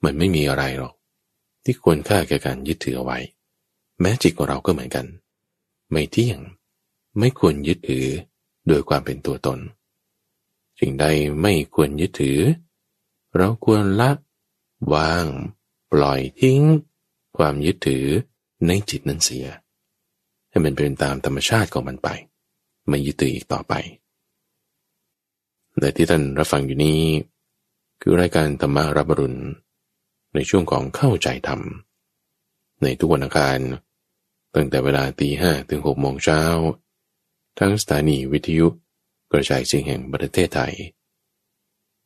[0.05, 0.95] มันไม่มีอะไรหรอก
[1.65, 3.19] ที่ควรค่าแก่การยึดถือเอาไว้
[4.01, 5.07] แม้จิตของเราก็เหมือนกัน
[5.91, 6.41] ไม่เที่ยง
[7.19, 8.07] ไม่ควรยึดถือ
[8.69, 9.59] โดยความเป็นตัวตน
[10.81, 11.07] สิ่งใด
[11.43, 12.39] ไม่ควรยึดถือ
[13.37, 14.11] เราควรละ
[14.93, 15.25] วาง
[15.93, 16.61] ปล่อยทิ้ง
[17.37, 18.07] ความยึดถือ
[18.67, 19.47] ในจิตนั้นเสีย
[20.51, 22.09] ให้มันเป็นตามธรรมชาติของมันไป
[22.89, 23.75] ไม่ยึดถืออีกต่อไป
[25.81, 27.01] แต่ที่ท่านรับฟังอยู่นี้
[28.01, 29.41] คือรายการธรรมารับรุณ
[30.35, 31.61] ในช่วงของเข้าใจธรรม
[32.83, 33.59] ในทุกวันอังคาร
[34.55, 36.43] ตั้งแต่เวลาตีห้ถึงหกโมงเช้า
[37.59, 38.67] ทั้งสถานีวิทยุ
[39.33, 40.75] กระจายเสียงแห่งประเทศไทย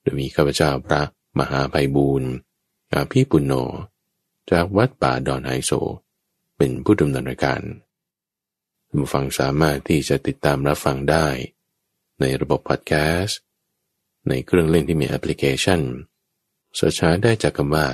[0.01, 1.03] โดยมีข้าพเจ้าพระ
[1.39, 2.31] มหาไพบูรณ์
[2.93, 3.55] อาภีปุณโญ
[4.51, 5.73] จากวัดป่าดอนไฮโซ
[6.57, 7.61] เป็นผู้ดำเนินรายการ
[8.89, 11.27] ผู้ฟังสามารถที่จะติดตามรับฟังได้
[12.21, 13.39] ในระบบพอดแคสต์
[14.31, 15.81] ในเครื่องเล่นที่มีแอปพลิเคชัน
[16.75, 17.87] search ได้จากคำว่า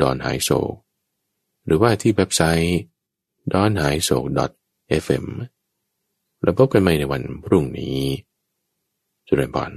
[0.00, 0.50] ดอนหายโศก
[1.66, 2.78] หรือว่าที่เว็บไซต์
[3.52, 4.18] d o n h a i s o
[5.04, 5.26] fm
[6.42, 7.98] แล้วพบกันใหม่ในวันพรุ่งนี้
[9.26, 9.70] เจริญพร